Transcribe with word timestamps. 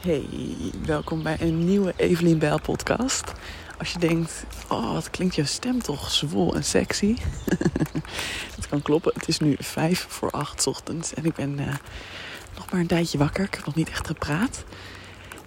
Hey, 0.00 0.26
welkom 0.86 1.22
bij 1.22 1.36
een 1.40 1.64
nieuwe 1.64 1.94
Evelien 1.96 2.38
Bijl 2.38 2.60
podcast. 2.60 3.32
Als 3.78 3.92
je 3.92 3.98
denkt, 3.98 4.44
oh 4.68 4.92
wat 4.92 5.10
klinkt 5.10 5.34
jouw 5.34 5.44
stem 5.44 5.82
toch 5.82 6.10
zwoel 6.10 6.54
en 6.54 6.64
sexy. 6.64 7.16
dat 8.56 8.68
kan 8.68 8.82
kloppen. 8.82 9.12
Het 9.14 9.28
is 9.28 9.38
nu 9.38 9.56
vijf 9.58 10.06
voor 10.08 10.30
acht 10.30 10.66
ochtends 10.66 11.14
en 11.14 11.24
ik 11.24 11.34
ben 11.34 11.60
uh, 11.60 11.66
nog 12.56 12.70
maar 12.70 12.80
een 12.80 12.86
tijdje 12.86 13.18
wakker. 13.18 13.44
Ik 13.44 13.54
heb 13.54 13.64
nog 13.66 13.74
niet 13.74 13.88
echt 13.88 14.06
gepraat. 14.06 14.64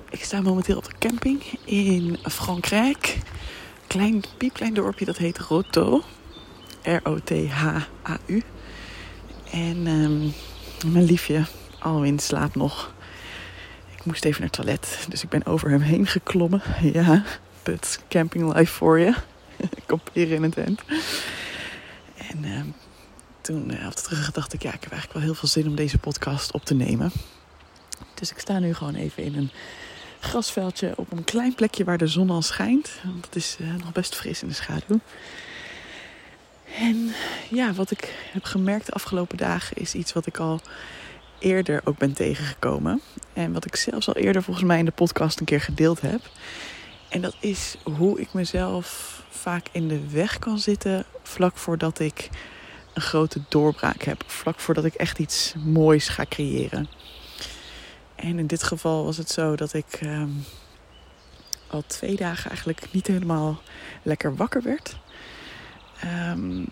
Ik 0.09 0.23
sta 0.23 0.41
momenteel 0.41 0.77
op 0.77 0.85
de 0.85 0.97
camping 0.99 1.43
in 1.65 2.17
Frankrijk. 2.23 3.17
Klein, 3.87 4.23
piepklein 4.37 4.73
dorpje 4.73 5.05
dat 5.05 5.17
heet 5.17 5.39
Roto. 5.39 6.01
R-O-T-H-A-U. 6.83 8.43
En 9.51 9.87
um, 9.87 10.33
mijn 10.91 11.05
liefje 11.05 11.45
Alwin 11.79 12.19
slaapt 12.19 12.55
nog. 12.55 12.93
Ik 14.01 14.07
moest 14.07 14.25
even 14.25 14.41
naar 14.41 14.49
het 14.49 14.59
toilet, 14.59 15.05
dus 15.09 15.23
ik 15.23 15.29
ben 15.29 15.45
over 15.45 15.69
hem 15.69 15.81
heen 15.81 16.07
geklommen. 16.07 16.61
Ja, 16.93 17.23
put 17.63 17.99
camping 18.09 18.53
life 18.53 18.73
voor 18.73 18.99
je. 18.99 19.13
Kamperen 19.85 20.35
in 20.35 20.43
een 20.43 20.51
tent. 20.51 20.81
En 22.15 22.43
uh, 22.43 22.61
toen 23.41 23.71
uh, 23.71 23.87
terug 23.87 24.31
dacht 24.31 24.53
ik, 24.53 24.63
ja, 24.63 24.73
ik 24.73 24.81
heb 24.81 24.91
eigenlijk 24.91 25.13
wel 25.13 25.21
heel 25.21 25.33
veel 25.39 25.49
zin 25.49 25.67
om 25.67 25.75
deze 25.75 25.97
podcast 25.97 26.51
op 26.51 26.65
te 26.65 26.73
nemen. 26.73 27.11
Dus 28.13 28.31
ik 28.31 28.39
sta 28.39 28.59
nu 28.59 28.73
gewoon 28.73 28.95
even 28.95 29.23
in 29.23 29.35
een 29.35 29.51
grasveldje 30.19 30.93
op 30.95 31.11
een 31.11 31.23
klein 31.23 31.55
plekje 31.55 31.83
waar 31.83 31.97
de 31.97 32.07
zon 32.07 32.29
al 32.29 32.41
schijnt. 32.41 32.91
Want 33.03 33.25
het 33.25 33.35
is 33.35 33.57
uh, 33.59 33.73
nog 33.73 33.91
best 33.91 34.15
fris 34.15 34.41
in 34.41 34.47
de 34.47 34.53
schaduw. 34.53 34.99
En 36.77 37.13
ja, 37.49 37.73
wat 37.73 37.91
ik 37.91 38.13
heb 38.31 38.43
gemerkt 38.43 38.85
de 38.85 38.91
afgelopen 38.91 39.37
dagen 39.37 39.77
is 39.77 39.93
iets 39.93 40.13
wat 40.13 40.25
ik 40.25 40.37
al 40.37 40.61
eerder 41.41 41.81
ook 41.83 41.97
ben 41.97 42.13
tegengekomen. 42.13 43.01
En 43.33 43.53
wat 43.53 43.65
ik 43.65 43.75
zelfs 43.75 44.07
al 44.07 44.15
eerder 44.15 44.43
volgens 44.43 44.65
mij 44.65 44.79
in 44.79 44.85
de 44.85 44.91
podcast 44.91 45.39
een 45.39 45.45
keer 45.45 45.61
gedeeld 45.61 46.01
heb. 46.01 46.21
En 47.09 47.21
dat 47.21 47.35
is 47.39 47.75
hoe 47.83 48.19
ik 48.19 48.33
mezelf 48.33 49.19
vaak 49.29 49.65
in 49.71 49.87
de 49.87 50.09
weg 50.09 50.39
kan 50.39 50.59
zitten 50.59 51.05
vlak 51.23 51.57
voordat 51.57 51.99
ik 51.99 52.29
een 52.93 53.01
grote 53.01 53.41
doorbraak 53.49 54.03
heb. 54.03 54.23
Vlak 54.25 54.59
voordat 54.59 54.85
ik 54.85 54.93
echt 54.93 55.19
iets 55.19 55.53
moois 55.65 56.07
ga 56.07 56.25
creëren. 56.29 56.87
En 58.15 58.39
in 58.39 58.47
dit 58.47 58.63
geval 58.63 59.03
was 59.03 59.17
het 59.17 59.29
zo 59.29 59.55
dat 59.55 59.73
ik 59.73 59.99
um, 60.03 60.43
al 61.67 61.83
twee 61.87 62.15
dagen 62.15 62.49
eigenlijk 62.49 62.87
niet 62.91 63.07
helemaal 63.07 63.61
lekker 64.03 64.35
wakker 64.35 64.61
werd. 64.61 64.97
Um, 66.29 66.65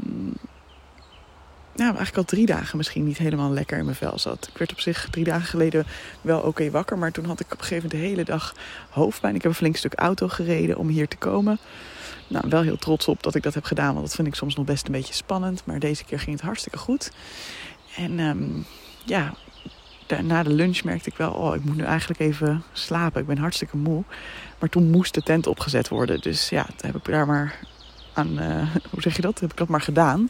nou, 1.80 1.96
eigenlijk 1.96 2.18
al 2.18 2.36
drie 2.36 2.46
dagen 2.46 2.78
misschien 2.78 3.04
niet 3.04 3.18
helemaal 3.18 3.52
lekker 3.52 3.78
in 3.78 3.86
mijn 3.86 3.96
vel 3.96 4.20
zat. 4.20 4.48
Ik 4.52 4.58
werd 4.58 4.72
op 4.72 4.80
zich 4.80 5.08
drie 5.10 5.24
dagen 5.24 5.48
geleden 5.48 5.86
wel 6.22 6.40
oké 6.40 6.70
wakker. 6.72 6.98
Maar 6.98 7.12
toen 7.12 7.26
had 7.26 7.40
ik 7.40 7.46
op 7.46 7.52
een 7.52 7.64
gegeven 7.64 7.84
moment 7.84 8.02
de 8.02 8.08
hele 8.08 8.24
dag 8.24 8.54
hoofdpijn. 8.90 9.36
Ik 9.36 9.42
heb 9.42 9.52
een 9.52 9.58
flink 9.58 9.76
stuk 9.76 9.94
auto 9.94 10.28
gereden 10.28 10.78
om 10.78 10.88
hier 10.88 11.08
te 11.08 11.18
komen. 11.18 11.60
Nou, 12.28 12.46
wel 12.50 12.62
heel 12.62 12.78
trots 12.78 13.08
op 13.08 13.24
dat 13.24 13.36
ik 13.36 13.44
dat 13.44 13.54
heb 13.54 13.64
gedaan. 13.64 13.94
Want 13.94 14.06
dat 14.06 14.16
vind 14.16 14.28
ik 14.28 14.36
soms 14.36 14.56
nog 14.56 14.66
best 14.66 14.86
een 14.86 14.92
beetje 14.92 15.14
spannend. 15.14 15.66
Maar 15.66 15.80
deze 15.80 16.04
keer 16.04 16.20
ging 16.20 16.36
het 16.36 16.46
hartstikke 16.46 16.78
goed. 16.78 17.12
En 17.96 18.20
um, 18.20 18.66
ja, 19.06 19.34
na 20.24 20.44
de 20.44 20.54
lunch 20.54 20.84
merkte 20.84 21.10
ik 21.10 21.18
wel... 21.18 21.32
oh, 21.32 21.56
ik 21.56 21.64
moet 21.64 21.76
nu 21.76 21.84
eigenlijk 21.84 22.20
even 22.20 22.64
slapen. 22.74 23.22
Ik 23.22 23.28
ben 23.28 23.38
hartstikke 23.38 23.78
moe. 23.78 24.04
Maar 24.60 24.70
toen 24.70 24.90
moest 24.90 25.14
de 25.14 25.22
tent 25.22 25.48
opgezet 25.48 25.88
worden. 25.88 26.22
Dus 26.22 26.50
ja, 26.50 26.66
heb 26.82 26.96
ik 26.96 27.06
daar 27.06 27.28
maar 27.28 27.60
aan... 28.14 28.40
Uh, 28.40 28.76
hoe 28.92 29.02
zeg 29.02 29.16
je 29.16 29.22
dat? 29.22 29.40
Heb 29.40 29.52
ik 29.52 29.58
dat 29.58 29.68
maar 29.68 29.82
gedaan 29.82 30.30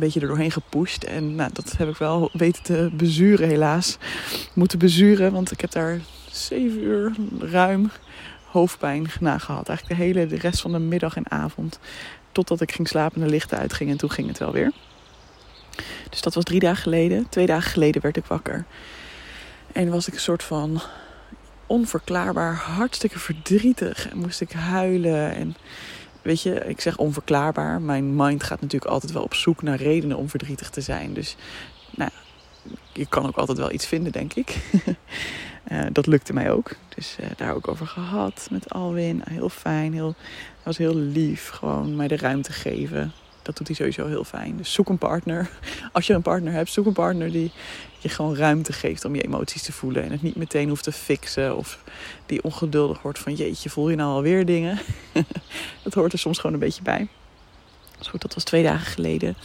beetje 0.00 0.20
er 0.20 0.26
doorheen 0.26 0.50
gepusht. 0.50 1.04
En 1.04 1.34
nou, 1.34 1.50
dat 1.52 1.74
heb 1.76 1.88
ik 1.88 1.96
wel 1.96 2.30
weten 2.32 2.62
te 2.62 2.90
bezuren, 2.92 3.48
helaas. 3.48 3.98
Moeten 4.52 4.78
bezuren, 4.78 5.32
want 5.32 5.50
ik 5.50 5.60
heb 5.60 5.70
daar 5.70 6.00
zeven 6.30 6.82
uur 6.82 7.12
ruim 7.40 7.90
hoofdpijn 8.44 9.10
na 9.20 9.38
gehad. 9.38 9.68
Eigenlijk 9.68 9.98
de 9.98 10.06
hele 10.06 10.26
de 10.26 10.38
rest 10.38 10.60
van 10.60 10.72
de 10.72 10.78
middag 10.78 11.16
en 11.16 11.30
avond. 11.30 11.78
Totdat 12.32 12.60
ik 12.60 12.72
ging 12.72 12.88
slapen 12.88 13.20
en 13.20 13.26
de 13.26 13.32
lichten 13.32 13.58
uitgingen. 13.58 13.92
En 13.92 13.98
toen 13.98 14.10
ging 14.10 14.28
het 14.28 14.38
wel 14.38 14.52
weer. 14.52 14.72
Dus 16.10 16.20
dat 16.20 16.34
was 16.34 16.44
drie 16.44 16.60
dagen 16.60 16.82
geleden. 16.82 17.28
Twee 17.28 17.46
dagen 17.46 17.70
geleden 17.70 18.02
werd 18.02 18.16
ik 18.16 18.24
wakker. 18.24 18.64
En 19.72 19.90
was 19.90 20.08
ik 20.08 20.14
een 20.14 20.20
soort 20.20 20.42
van 20.42 20.80
onverklaarbaar 21.66 22.54
hartstikke 22.54 23.18
verdrietig. 23.18 24.08
En 24.10 24.18
moest 24.18 24.40
ik 24.40 24.52
huilen. 24.52 25.34
En 25.34 25.56
weet 26.28 26.42
je, 26.42 26.54
ik 26.54 26.80
zeg 26.80 26.96
onverklaarbaar. 26.96 27.80
Mijn 27.80 28.16
mind 28.16 28.42
gaat 28.42 28.60
natuurlijk 28.60 28.90
altijd 28.90 29.12
wel 29.12 29.22
op 29.22 29.34
zoek 29.34 29.62
naar 29.62 29.76
redenen 29.76 30.16
om 30.16 30.28
verdrietig 30.28 30.70
te 30.70 30.80
zijn. 30.80 31.12
Dus 31.14 31.36
nou, 31.90 32.10
je 32.92 33.06
kan 33.06 33.26
ook 33.26 33.36
altijd 33.36 33.58
wel 33.58 33.72
iets 33.72 33.86
vinden, 33.86 34.12
denk 34.12 34.34
ik. 34.34 34.56
uh, 35.72 35.86
dat 35.92 36.06
lukte 36.06 36.32
mij 36.32 36.50
ook. 36.50 36.70
Dus 36.94 37.16
uh, 37.20 37.26
daar 37.36 37.54
ook 37.54 37.68
over 37.68 37.86
gehad 37.86 38.48
met 38.50 38.70
Alwin. 38.70 39.22
Heel 39.30 39.48
fijn, 39.48 39.92
heel, 39.92 40.14
was 40.62 40.78
heel 40.78 40.94
lief. 40.94 41.48
Gewoon 41.48 41.96
mij 41.96 42.08
de 42.08 42.16
ruimte 42.16 42.52
geven. 42.52 43.12
Dat 43.48 43.56
doet 43.56 43.66
hij 43.66 43.76
sowieso 43.76 44.06
heel 44.06 44.24
fijn. 44.24 44.56
Dus 44.56 44.72
zoek 44.72 44.88
een 44.88 44.98
partner. 44.98 45.50
Als 45.92 46.06
je 46.06 46.12
een 46.12 46.22
partner 46.22 46.52
hebt, 46.52 46.70
zoek 46.70 46.86
een 46.86 46.92
partner 46.92 47.32
die 47.32 47.50
je 47.98 48.08
gewoon 48.08 48.36
ruimte 48.36 48.72
geeft 48.72 49.04
om 49.04 49.14
je 49.14 49.22
emoties 49.22 49.62
te 49.62 49.72
voelen. 49.72 50.04
En 50.04 50.10
het 50.10 50.22
niet 50.22 50.36
meteen 50.36 50.68
hoeft 50.68 50.84
te 50.84 50.92
fixen. 50.92 51.56
Of 51.56 51.78
die 52.26 52.42
ongeduldig 52.42 53.02
wordt 53.02 53.18
van 53.18 53.34
jeetje, 53.34 53.70
voel 53.70 53.90
je 53.90 53.96
nou 53.96 54.10
alweer 54.10 54.46
dingen? 54.46 54.78
dat 55.84 55.94
hoort 55.94 56.12
er 56.12 56.18
soms 56.18 56.38
gewoon 56.38 56.52
een 56.52 56.58
beetje 56.58 56.82
bij. 56.82 57.08
Dus 57.98 58.08
goed, 58.08 58.22
dat 58.22 58.34
was 58.34 58.44
twee 58.44 58.62
dagen 58.62 58.86
geleden. 58.86 59.36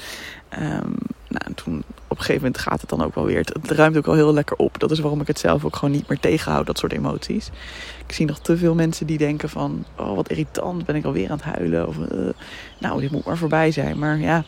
Um, 0.60 0.96
nou, 1.34 1.54
toen 1.56 1.84
op 2.08 2.18
een 2.20 2.26
gegeven 2.26 2.42
moment 2.42 2.58
gaat 2.58 2.82
het 2.82 2.90
dan 2.90 3.04
ook 3.04 3.16
wel 3.16 3.26
weer. 3.26 3.38
Het, 3.38 3.72
ruimt 3.72 3.98
ook 3.98 4.08
al 4.08 4.14
heel 4.14 4.34
lekker 4.34 4.58
op. 4.58 4.80
Dat 4.80 4.92
is 4.92 5.00
waarom 5.00 5.22
ik 5.22 5.28
het 5.28 5.40
zelf 5.40 5.66
ook 5.66 5.76
gewoon 5.76 5.94
niet 5.94 6.08
meer 6.08 6.20
tegenhoud, 6.20 6.66
dat 6.66 6.78
soort 6.78 6.94
emoties. 6.94 7.50
Ik 8.08 8.14
zie 8.14 8.26
nog 8.26 8.40
te 8.40 8.58
veel 8.58 8.76
mensen 8.76 9.08
die 9.08 9.18
denken 9.18 9.50
van... 9.50 9.86
oh, 9.98 10.16
wat 10.16 10.30
irritant, 10.30 10.86
ben 10.86 10.96
ik 10.96 11.06
alweer 11.06 11.30
aan 11.30 11.38
het 11.38 11.56
huilen. 11.56 11.88
Of, 11.88 11.98
uh, 11.98 12.30
nou, 12.80 13.02
dit 13.02 13.12
moet 13.12 13.26
maar 13.26 13.38
voorbij 13.38 13.72
zijn. 13.72 14.00
Maar 14.00 14.20
ja, 14.20 14.44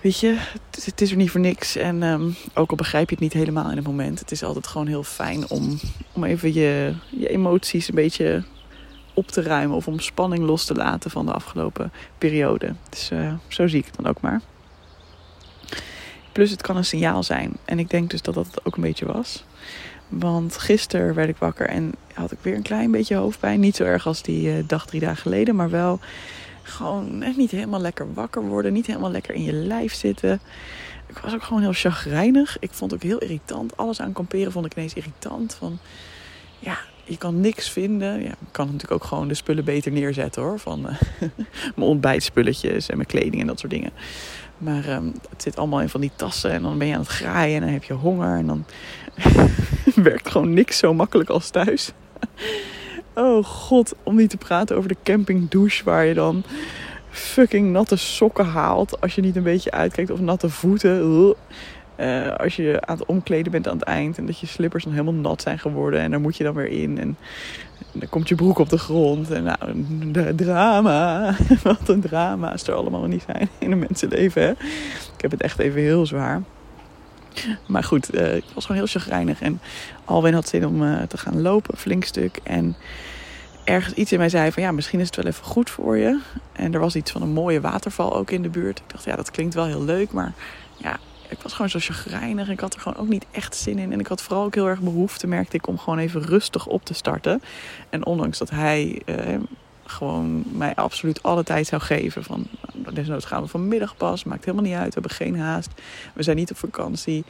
weet 0.00 0.20
je, 0.20 0.36
het, 0.70 1.00
is 1.00 1.10
er 1.10 1.16
niet 1.16 1.30
voor 1.30 1.40
niks. 1.40 1.76
En 1.76 2.02
um, 2.02 2.36
ook 2.54 2.70
al 2.70 2.76
begrijp 2.76 3.08
je 3.08 3.14
het 3.14 3.24
niet 3.24 3.32
helemaal 3.32 3.70
in 3.70 3.76
het 3.76 3.86
moment... 3.86 4.18
het 4.18 4.30
is 4.30 4.42
altijd 4.42 4.66
gewoon 4.66 4.86
heel 4.86 5.02
fijn 5.02 5.48
om, 5.48 5.78
om 6.12 6.24
even 6.24 6.54
je, 6.54 6.94
je 7.10 7.28
emoties 7.28 7.88
een 7.88 7.94
beetje 7.94 8.44
op 9.14 9.26
te 9.28 9.42
ruimen... 9.42 9.76
of 9.76 9.86
om 9.86 10.00
spanning 10.00 10.44
los 10.44 10.64
te 10.64 10.74
laten 10.74 11.10
van 11.10 11.26
de 11.26 11.32
afgelopen 11.32 11.92
periode. 12.18 12.74
Dus 12.88 13.10
uh, 13.10 13.32
zo 13.48 13.66
zie 13.66 13.78
ik 13.78 13.86
het 13.86 13.96
dan 13.96 14.06
ook 14.06 14.20
maar. 14.20 14.40
Plus 16.36 16.50
het 16.50 16.62
kan 16.62 16.76
een 16.76 16.84
signaal 16.84 17.22
zijn. 17.22 17.52
En 17.64 17.78
ik 17.78 17.90
denk 17.90 18.10
dus 18.10 18.22
dat 18.22 18.34
dat 18.34 18.60
ook 18.62 18.76
een 18.76 18.82
beetje 18.82 19.06
was. 19.06 19.44
Want 20.08 20.58
gisteren 20.58 21.14
werd 21.14 21.28
ik 21.28 21.36
wakker 21.36 21.68
en 21.68 21.92
had 22.14 22.32
ik 22.32 22.38
weer 22.42 22.54
een 22.54 22.62
klein 22.62 22.90
beetje 22.90 23.16
hoofdpijn. 23.16 23.60
Niet 23.60 23.76
zo 23.76 23.84
erg 23.84 24.06
als 24.06 24.22
die 24.22 24.48
uh, 24.48 24.64
dag 24.66 24.86
drie 24.86 25.00
dagen 25.00 25.16
geleden, 25.16 25.56
maar 25.56 25.70
wel 25.70 26.00
gewoon 26.62 27.22
echt 27.22 27.36
niet 27.36 27.50
helemaal 27.50 27.80
lekker 27.80 28.14
wakker 28.14 28.42
worden. 28.42 28.72
Niet 28.72 28.86
helemaal 28.86 29.10
lekker 29.10 29.34
in 29.34 29.42
je 29.42 29.52
lijf 29.52 29.94
zitten. 29.94 30.40
Ik 31.06 31.18
was 31.18 31.34
ook 31.34 31.42
gewoon 31.42 31.62
heel 31.62 31.72
chagrijnig. 31.72 32.56
Ik 32.60 32.70
vond 32.72 32.94
ook 32.94 33.02
heel 33.02 33.18
irritant. 33.18 33.76
Alles 33.76 34.00
aan 34.00 34.12
kamperen 34.12 34.52
vond 34.52 34.66
ik 34.66 34.76
ineens 34.76 34.94
irritant. 34.94 35.54
Van 35.54 35.78
ja, 36.58 36.78
je 37.04 37.18
kan 37.18 37.40
niks 37.40 37.70
vinden. 37.70 38.22
Ja, 38.22 38.30
ik 38.30 38.36
kan 38.50 38.66
natuurlijk 38.66 38.92
ook 38.92 39.04
gewoon 39.04 39.28
de 39.28 39.34
spullen 39.34 39.64
beter 39.64 39.92
neerzetten 39.92 40.42
hoor. 40.42 40.58
Van 40.58 40.80
uh, 40.80 40.96
mijn 41.76 41.88
ontbijtspulletjes 41.88 42.88
en 42.88 42.96
mijn 42.96 43.08
kleding 43.08 43.40
en 43.40 43.46
dat 43.46 43.58
soort 43.58 43.72
dingen. 43.72 43.92
Maar 44.58 44.88
um, 44.88 45.12
het 45.30 45.42
zit 45.42 45.56
allemaal 45.56 45.80
in 45.80 45.88
van 45.88 46.00
die 46.00 46.10
tassen. 46.16 46.50
En 46.50 46.62
dan 46.62 46.78
ben 46.78 46.86
je 46.86 46.94
aan 46.94 47.00
het 47.00 47.08
graaien 47.08 47.54
en 47.54 47.60
dan 47.60 47.70
heb 47.70 47.84
je 47.84 47.92
honger. 47.92 48.36
En 48.36 48.46
dan 48.46 48.64
werkt 50.04 50.28
gewoon 50.28 50.54
niks 50.54 50.78
zo 50.78 50.94
makkelijk 50.94 51.30
als 51.30 51.50
thuis. 51.50 51.92
oh 53.14 53.44
god, 53.44 53.94
om 54.02 54.16
niet 54.16 54.30
te 54.30 54.36
praten 54.36 54.76
over 54.76 54.88
de 54.88 54.96
camping 55.02 55.48
douche 55.48 55.84
waar 55.84 56.04
je 56.04 56.14
dan 56.14 56.44
fucking 57.10 57.72
natte 57.72 57.96
sokken 57.96 58.46
haalt. 58.46 59.00
Als 59.00 59.14
je 59.14 59.20
niet 59.20 59.36
een 59.36 59.42
beetje 59.42 59.70
uitkijkt 59.70 60.10
of 60.10 60.20
natte 60.20 60.48
voeten. 60.48 61.34
Uh, 62.00 62.34
als 62.34 62.56
je 62.56 62.78
aan 62.80 62.96
het 62.98 63.06
omkleden 63.06 63.52
bent 63.52 63.68
aan 63.68 63.76
het 63.76 63.86
eind 63.86 64.18
en 64.18 64.26
dat 64.26 64.38
je 64.38 64.46
slippers 64.46 64.84
dan 64.84 64.92
helemaal 64.92 65.14
nat 65.14 65.42
zijn 65.42 65.58
geworden 65.58 66.00
en 66.00 66.10
daar 66.10 66.20
moet 66.20 66.36
je 66.36 66.44
dan 66.44 66.54
weer 66.54 66.68
in 66.68 66.98
en, 66.98 67.16
en 67.78 68.00
dan 68.00 68.08
komt 68.08 68.28
je 68.28 68.34
broek 68.34 68.58
op 68.58 68.68
de 68.68 68.78
grond 68.78 69.30
en 69.30 69.42
nou, 69.42 70.34
drama, 70.34 71.34
wat 71.62 71.88
een 71.88 72.00
drama's 72.00 72.66
er 72.66 72.74
allemaal 72.74 73.06
niet 73.06 73.24
zijn 73.26 73.48
in 73.58 73.72
een 73.72 73.78
mensenleven. 73.78 74.42
Hè? 74.42 74.50
Ik 75.14 75.20
heb 75.20 75.30
het 75.30 75.42
echt 75.42 75.58
even 75.58 75.80
heel 75.80 76.06
zwaar. 76.06 76.42
Maar 77.66 77.84
goed, 77.84 78.14
uh, 78.14 78.34
ik 78.34 78.44
was 78.54 78.66
gewoon 78.66 78.80
heel 78.80 79.00
chagrijnig 79.00 79.40
en 79.40 79.60
Alwin 80.04 80.34
had 80.34 80.48
zin 80.48 80.66
om 80.66 80.82
uh, 80.82 81.02
te 81.02 81.18
gaan 81.18 81.42
lopen, 81.42 81.74
een 81.74 81.80
flink 81.80 82.04
stuk. 82.04 82.40
En 82.42 82.76
ergens 83.64 83.94
iets 83.94 84.12
in 84.12 84.18
mij 84.18 84.28
zei 84.28 84.52
van 84.52 84.62
ja, 84.62 84.72
misschien 84.72 85.00
is 85.00 85.06
het 85.06 85.16
wel 85.16 85.26
even 85.26 85.44
goed 85.44 85.70
voor 85.70 85.96
je. 85.96 86.20
En 86.52 86.74
er 86.74 86.80
was 86.80 86.96
iets 86.96 87.10
van 87.10 87.22
een 87.22 87.32
mooie 87.32 87.60
waterval 87.60 88.16
ook 88.16 88.30
in 88.30 88.42
de 88.42 88.48
buurt. 88.48 88.78
Ik 88.78 88.84
dacht 88.86 89.04
ja, 89.04 89.16
dat 89.16 89.30
klinkt 89.30 89.54
wel 89.54 89.66
heel 89.66 89.84
leuk, 89.84 90.12
maar 90.12 90.32
ja, 90.76 90.98
ik 91.28 91.38
was 91.42 91.52
gewoon 91.52 91.70
zo 91.70 91.78
chagrijnig. 91.78 92.48
Ik 92.48 92.60
had 92.60 92.74
er 92.74 92.80
gewoon 92.80 92.98
ook 92.98 93.08
niet 93.08 93.26
echt 93.30 93.56
zin 93.56 93.78
in. 93.78 93.92
En 93.92 94.00
ik 94.00 94.06
had 94.06 94.22
vooral 94.22 94.44
ook 94.44 94.54
heel 94.54 94.68
erg 94.68 94.80
behoefte, 94.80 95.26
merkte 95.26 95.56
ik, 95.56 95.66
om 95.66 95.78
gewoon 95.78 95.98
even 95.98 96.22
rustig 96.22 96.66
op 96.66 96.84
te 96.84 96.94
starten. 96.94 97.42
En 97.90 98.06
ondanks 98.06 98.38
dat 98.38 98.50
hij 98.50 99.02
eh, 99.04 99.38
gewoon 99.84 100.44
mij 100.52 100.74
absoluut 100.74 101.22
alle 101.22 101.42
tijd 101.42 101.66
zou 101.66 101.82
geven. 101.82 102.24
Van, 102.24 102.46
nou, 102.74 102.94
desnoods 102.94 103.24
gaan 103.24 103.42
we 103.42 103.48
vanmiddag 103.48 103.96
pas. 103.96 104.24
Maakt 104.24 104.44
helemaal 104.44 104.66
niet 104.66 104.78
uit. 104.78 104.94
We 104.94 105.00
hebben 105.00 105.10
geen 105.10 105.38
haast. 105.38 105.70
We 106.14 106.22
zijn 106.22 106.36
niet 106.36 106.50
op 106.50 106.56
vakantie. 106.56 107.24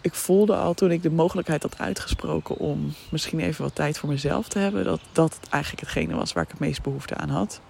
ik 0.00 0.14
voelde 0.14 0.56
al 0.56 0.74
toen 0.74 0.90
ik 0.90 1.02
de 1.02 1.10
mogelijkheid 1.10 1.62
had 1.62 1.78
uitgesproken 1.78 2.56
om 2.56 2.92
misschien 3.10 3.40
even 3.40 3.64
wat 3.64 3.74
tijd 3.74 3.98
voor 3.98 4.08
mezelf 4.08 4.48
te 4.48 4.58
hebben, 4.58 4.84
dat 4.84 5.00
dat 5.12 5.38
eigenlijk 5.50 5.82
hetgene 5.82 6.14
was 6.14 6.32
waar 6.32 6.42
ik 6.42 6.50
het 6.50 6.58
meest 6.58 6.82
behoefte 6.82 7.14
aan 7.14 7.28
had. 7.28 7.60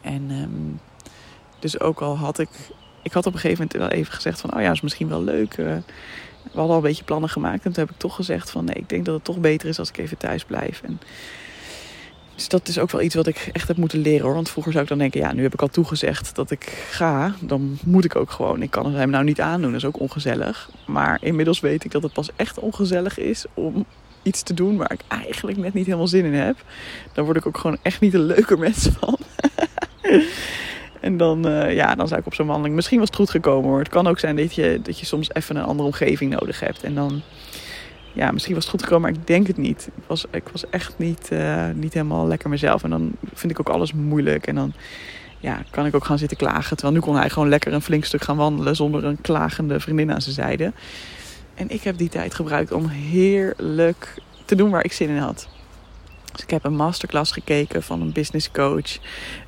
En 0.00 0.30
um, 0.30 0.80
dus 1.58 1.80
ook 1.80 2.00
al 2.00 2.16
had 2.16 2.38
ik, 2.38 2.48
ik 3.02 3.12
had 3.12 3.26
op 3.26 3.32
een 3.32 3.38
gegeven 3.38 3.66
moment 3.68 3.90
wel 3.90 3.98
even 3.98 4.12
gezegd 4.12 4.40
van, 4.40 4.54
oh 4.54 4.60
ja, 4.60 4.70
is 4.70 4.80
misschien 4.80 5.08
wel 5.08 5.22
leuk. 5.22 5.56
Uh, 5.56 5.66
we 6.42 6.58
hadden 6.58 6.70
al 6.70 6.76
een 6.76 6.82
beetje 6.88 7.04
plannen 7.04 7.30
gemaakt 7.30 7.64
en 7.64 7.72
toen 7.72 7.84
heb 7.84 7.90
ik 7.94 8.00
toch 8.00 8.14
gezegd 8.14 8.50
van, 8.50 8.64
nee, 8.64 8.74
ik 8.74 8.88
denk 8.88 9.04
dat 9.04 9.14
het 9.14 9.24
toch 9.24 9.38
beter 9.38 9.68
is 9.68 9.78
als 9.78 9.88
ik 9.88 9.98
even 9.98 10.16
thuis 10.16 10.44
blijf. 10.44 10.82
En 10.82 11.00
dus 12.34 12.48
dat 12.48 12.68
is 12.68 12.78
ook 12.78 12.90
wel 12.90 13.02
iets 13.02 13.14
wat 13.14 13.26
ik 13.26 13.50
echt 13.52 13.68
heb 13.68 13.76
moeten 13.76 13.98
leren 13.98 14.24
hoor. 14.24 14.34
Want 14.34 14.50
vroeger 14.50 14.72
zou 14.72 14.84
ik 14.84 14.90
dan 14.90 14.98
denken, 14.98 15.20
ja, 15.20 15.32
nu 15.32 15.42
heb 15.42 15.52
ik 15.52 15.62
al 15.62 15.68
toegezegd 15.68 16.34
dat 16.34 16.50
ik 16.50 16.86
ga. 16.90 17.34
Dan 17.40 17.78
moet 17.84 18.04
ik 18.04 18.16
ook 18.16 18.30
gewoon. 18.30 18.62
Ik 18.62 18.70
kan 18.70 18.94
hem 18.94 19.10
nou 19.10 19.24
niet 19.24 19.40
aandoen, 19.40 19.72
dat 19.72 19.80
is 19.80 19.86
ook 19.86 20.00
ongezellig. 20.00 20.70
Maar 20.86 21.18
inmiddels 21.22 21.60
weet 21.60 21.84
ik 21.84 21.90
dat 21.90 22.02
het 22.02 22.12
pas 22.12 22.30
echt 22.36 22.58
ongezellig 22.58 23.18
is 23.18 23.44
om 23.54 23.84
iets 24.22 24.42
te 24.42 24.54
doen 24.54 24.76
waar 24.76 24.92
ik 24.92 25.00
eigenlijk 25.08 25.58
net 25.58 25.74
niet 25.74 25.86
helemaal 25.86 26.06
zin 26.06 26.24
in 26.24 26.34
heb. 26.34 26.64
Dan 27.12 27.24
word 27.24 27.36
ik 27.36 27.46
ook 27.46 27.58
gewoon 27.58 27.78
echt 27.82 28.00
niet 28.00 28.14
een 28.14 28.26
leuker 28.26 28.58
mens 28.58 28.88
van. 28.98 29.18
en 31.02 31.16
dan, 31.16 31.48
uh, 31.48 31.74
ja, 31.74 31.94
dan 31.94 32.08
zou 32.08 32.20
ik 32.20 32.26
op 32.26 32.34
zo'n 32.34 32.46
wandeling... 32.46 32.74
Misschien 32.74 32.98
was 32.98 33.08
het 33.08 33.16
goed 33.16 33.30
gekomen 33.30 33.70
hoor. 33.70 33.78
Het 33.78 33.88
kan 33.88 34.06
ook 34.06 34.18
zijn 34.18 34.36
dat 34.36 34.54
je, 34.54 34.80
dat 34.82 34.98
je 34.98 35.06
soms 35.06 35.34
even 35.34 35.56
een 35.56 35.64
andere 35.64 35.88
omgeving 35.88 36.32
nodig 36.32 36.60
hebt. 36.60 36.82
En 36.82 36.94
dan 36.94 37.22
ja, 38.12 38.30
misschien 38.30 38.54
was 38.54 38.62
het 38.62 38.72
goed 38.72 38.82
gekomen, 38.82 39.10
maar 39.10 39.20
ik 39.20 39.26
denk 39.26 39.46
het 39.46 39.56
niet. 39.56 39.88
Ik 39.96 40.02
was, 40.06 40.24
ik 40.30 40.48
was 40.52 40.70
echt 40.70 40.94
niet, 40.98 41.28
uh, 41.32 41.68
niet 41.74 41.94
helemaal 41.94 42.26
lekker 42.26 42.48
mezelf. 42.48 42.82
En 42.82 42.90
dan 42.90 43.12
vind 43.34 43.52
ik 43.52 43.60
ook 43.60 43.68
alles 43.68 43.92
moeilijk. 43.92 44.46
En 44.46 44.54
dan 44.54 44.72
ja, 45.38 45.62
kan 45.70 45.86
ik 45.86 45.94
ook 45.94 46.04
gaan 46.04 46.18
zitten 46.18 46.36
klagen. 46.36 46.76
Terwijl 46.76 46.98
nu 46.98 47.00
kon 47.00 47.16
hij 47.16 47.30
gewoon 47.30 47.48
lekker 47.48 47.72
een 47.72 47.82
flink 47.82 48.04
stuk 48.04 48.22
gaan 48.22 48.36
wandelen 48.36 48.76
zonder 48.76 49.04
een 49.04 49.20
klagende 49.20 49.80
vriendin 49.80 50.12
aan 50.12 50.22
zijn 50.22 50.34
zijde. 50.34 50.72
En 51.54 51.70
ik 51.70 51.82
heb 51.82 51.98
die 51.98 52.08
tijd 52.08 52.34
gebruikt 52.34 52.72
om 52.72 52.88
heerlijk 52.88 54.14
te 54.44 54.54
doen 54.54 54.70
waar 54.70 54.84
ik 54.84 54.92
zin 54.92 55.08
in 55.08 55.16
had. 55.16 55.48
Dus 56.32 56.42
ik 56.42 56.50
heb 56.50 56.64
een 56.64 56.76
masterclass 56.76 57.32
gekeken 57.32 57.82
van 57.82 58.00
een 58.00 58.12
business 58.12 58.50
coach. 58.50 58.98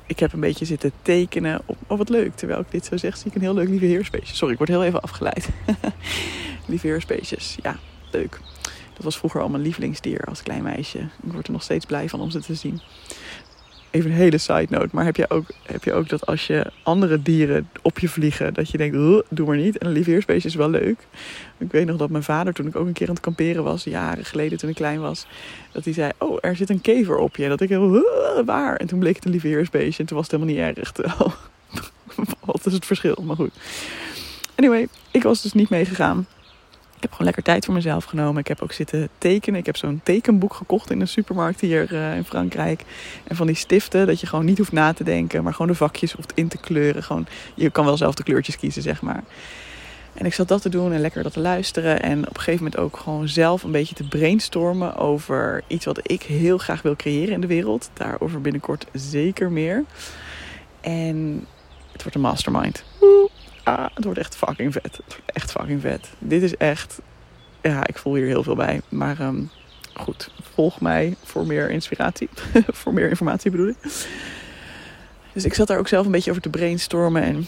Ik 0.05 0.19
heb 0.19 0.33
een 0.33 0.39
beetje 0.39 0.65
zitten 0.65 0.91
tekenen. 1.01 1.61
Oh, 1.65 1.97
wat 1.97 2.09
leuk. 2.09 2.35
Terwijl 2.35 2.59
ik 2.59 2.71
dit 2.71 2.85
zo 2.85 2.97
zeg, 2.97 3.17
zie 3.17 3.27
ik 3.27 3.35
een 3.35 3.41
heel 3.41 3.53
leuk 3.53 3.69
lieve 3.69 3.85
heerspeesje. 3.85 4.35
Sorry, 4.35 4.51
ik 4.53 4.57
word 4.57 4.69
heel 4.69 4.83
even 4.83 5.01
afgeleid. 5.01 5.49
lieve 6.67 6.87
heerspeesjes, 6.87 7.57
ja, 7.61 7.77
leuk. 8.11 8.39
Dat 8.93 9.03
was 9.03 9.17
vroeger 9.17 9.41
al 9.41 9.49
mijn 9.49 9.63
lievelingsdier 9.63 10.25
als 10.25 10.43
klein 10.43 10.63
meisje. 10.63 10.99
Ik 10.99 11.31
word 11.31 11.47
er 11.47 11.53
nog 11.53 11.63
steeds 11.63 11.85
blij 11.85 12.09
van 12.09 12.21
om 12.21 12.29
ze 12.29 12.39
te 12.39 12.55
zien. 12.55 12.81
Even 13.95 14.11
een 14.11 14.17
hele 14.17 14.37
side 14.37 14.67
note. 14.69 14.89
Maar 14.91 15.05
heb 15.05 15.15
je 15.15 15.29
ook, 15.29 15.45
heb 15.65 15.83
je 15.83 15.93
ook 15.93 16.09
dat 16.09 16.25
als 16.25 16.47
je 16.47 16.71
andere 16.83 17.21
dieren 17.21 17.69
op 17.81 17.99
je 17.99 18.09
vliegen, 18.09 18.53
dat 18.53 18.69
je 18.69 18.77
denkt, 18.77 18.95
doe 19.29 19.47
maar 19.47 19.57
niet. 19.57 19.77
En 19.77 19.87
een 19.87 19.93
lieveheersbeestje 19.93 20.49
is 20.49 20.55
wel 20.55 20.69
leuk. 20.69 21.07
Ik 21.57 21.71
weet 21.71 21.85
nog 21.85 21.97
dat 21.97 22.09
mijn 22.09 22.23
vader, 22.23 22.53
toen 22.53 22.67
ik 22.67 22.75
ook 22.75 22.87
een 22.87 22.93
keer 22.93 23.07
aan 23.07 23.13
het 23.13 23.23
kamperen 23.23 23.63
was, 23.63 23.83
jaren 23.83 24.25
geleden 24.25 24.57
toen 24.57 24.69
ik 24.69 24.75
klein 24.75 24.99
was, 24.99 25.27
dat 25.71 25.83
hij 25.83 25.93
zei, 25.93 26.11
oh, 26.17 26.37
er 26.41 26.55
zit 26.55 26.69
een 26.69 26.81
kever 26.81 27.17
op 27.17 27.35
je. 27.35 27.47
Dat 27.47 27.61
ik 27.61 27.69
heel, 27.69 28.03
waar? 28.45 28.75
En 28.75 28.87
toen 28.87 28.99
bleek 28.99 29.15
het 29.15 29.25
een 29.25 29.31
lieveheersbeestje 29.31 30.01
en 30.01 30.07
toen 30.07 30.17
was 30.17 30.31
het 30.31 30.41
helemaal 30.41 30.65
niet 30.65 30.77
erg. 30.77 30.91
wat 32.45 32.65
is 32.65 32.73
het 32.73 32.85
verschil? 32.85 33.23
Maar 33.23 33.35
goed. 33.35 33.53
Anyway, 34.55 34.87
ik 35.11 35.23
was 35.23 35.41
dus 35.41 35.53
niet 35.53 35.69
meegegaan 35.69 36.27
heb 37.05 37.11
gewoon 37.11 37.25
lekker 37.25 37.43
tijd 37.43 37.65
voor 37.65 37.73
mezelf 37.73 38.03
genomen. 38.03 38.39
Ik 38.39 38.47
heb 38.47 38.61
ook 38.61 38.71
zitten 38.71 39.09
tekenen. 39.17 39.59
Ik 39.59 39.65
heb 39.65 39.77
zo'n 39.77 40.01
tekenboek 40.03 40.53
gekocht 40.53 40.91
in 40.91 41.01
een 41.01 41.07
supermarkt 41.07 41.61
hier 41.61 41.93
uh, 41.93 42.15
in 42.15 42.25
Frankrijk. 42.25 42.83
En 43.23 43.35
van 43.35 43.47
die 43.47 43.55
stiften, 43.55 44.07
dat 44.07 44.19
je 44.19 44.27
gewoon 44.27 44.45
niet 44.45 44.57
hoeft 44.57 44.71
na 44.71 44.93
te 44.93 45.03
denken, 45.03 45.43
maar 45.43 45.51
gewoon 45.51 45.67
de 45.67 45.75
vakjes 45.75 46.11
hoeft 46.11 46.31
in 46.35 46.47
te 46.47 46.57
kleuren. 46.57 47.03
Gewoon, 47.03 47.27
je 47.55 47.69
kan 47.69 47.85
wel 47.85 47.97
zelf 47.97 48.15
de 48.15 48.23
kleurtjes 48.23 48.57
kiezen, 48.57 48.81
zeg 48.81 49.01
maar. 49.01 49.23
En 50.13 50.25
ik 50.25 50.33
zat 50.33 50.47
dat 50.47 50.61
te 50.61 50.69
doen 50.69 50.93
en 50.93 51.01
lekker 51.01 51.23
dat 51.23 51.33
te 51.33 51.39
luisteren. 51.39 52.01
En 52.01 52.19
op 52.19 52.35
een 52.35 52.41
gegeven 52.41 52.63
moment 52.63 52.81
ook 52.81 52.97
gewoon 52.97 53.27
zelf 53.27 53.63
een 53.63 53.71
beetje 53.71 53.95
te 53.95 54.07
brainstormen 54.07 54.95
over 54.95 55.63
iets 55.67 55.85
wat 55.85 55.99
ik 56.11 56.23
heel 56.23 56.57
graag 56.57 56.81
wil 56.81 56.95
creëren 56.95 57.33
in 57.33 57.41
de 57.41 57.47
wereld. 57.47 57.89
Daarover 57.93 58.41
binnenkort 58.41 58.85
zeker 58.93 59.51
meer. 59.51 59.83
En 60.81 61.47
het 61.91 62.01
wordt 62.01 62.15
een 62.15 62.21
mastermind. 62.21 62.83
Ah, 63.65 63.85
het 63.93 64.03
wordt 64.03 64.19
echt 64.19 64.35
fucking 64.35 64.73
vet. 64.73 64.99
Echt 65.25 65.51
fucking 65.51 65.81
vet. 65.81 66.09
Dit 66.19 66.41
is 66.41 66.57
echt. 66.57 67.01
Ja, 67.61 67.87
ik 67.87 67.97
voel 67.97 68.15
hier 68.15 68.25
heel 68.25 68.43
veel 68.43 68.55
bij. 68.55 68.81
Maar 68.89 69.19
um, 69.19 69.49
goed, 69.93 70.31
volg 70.53 70.81
mij 70.81 71.15
voor 71.23 71.45
meer 71.45 71.69
inspiratie. 71.69 72.29
voor 72.81 72.93
meer 72.93 73.09
informatie 73.09 73.51
bedoel 73.51 73.67
ik. 73.67 73.77
Dus 75.33 75.45
ik 75.45 75.53
zat 75.53 75.67
daar 75.67 75.77
ook 75.77 75.87
zelf 75.87 76.05
een 76.05 76.11
beetje 76.11 76.29
over 76.29 76.41
te 76.41 76.49
brainstormen. 76.49 77.23
En 77.23 77.47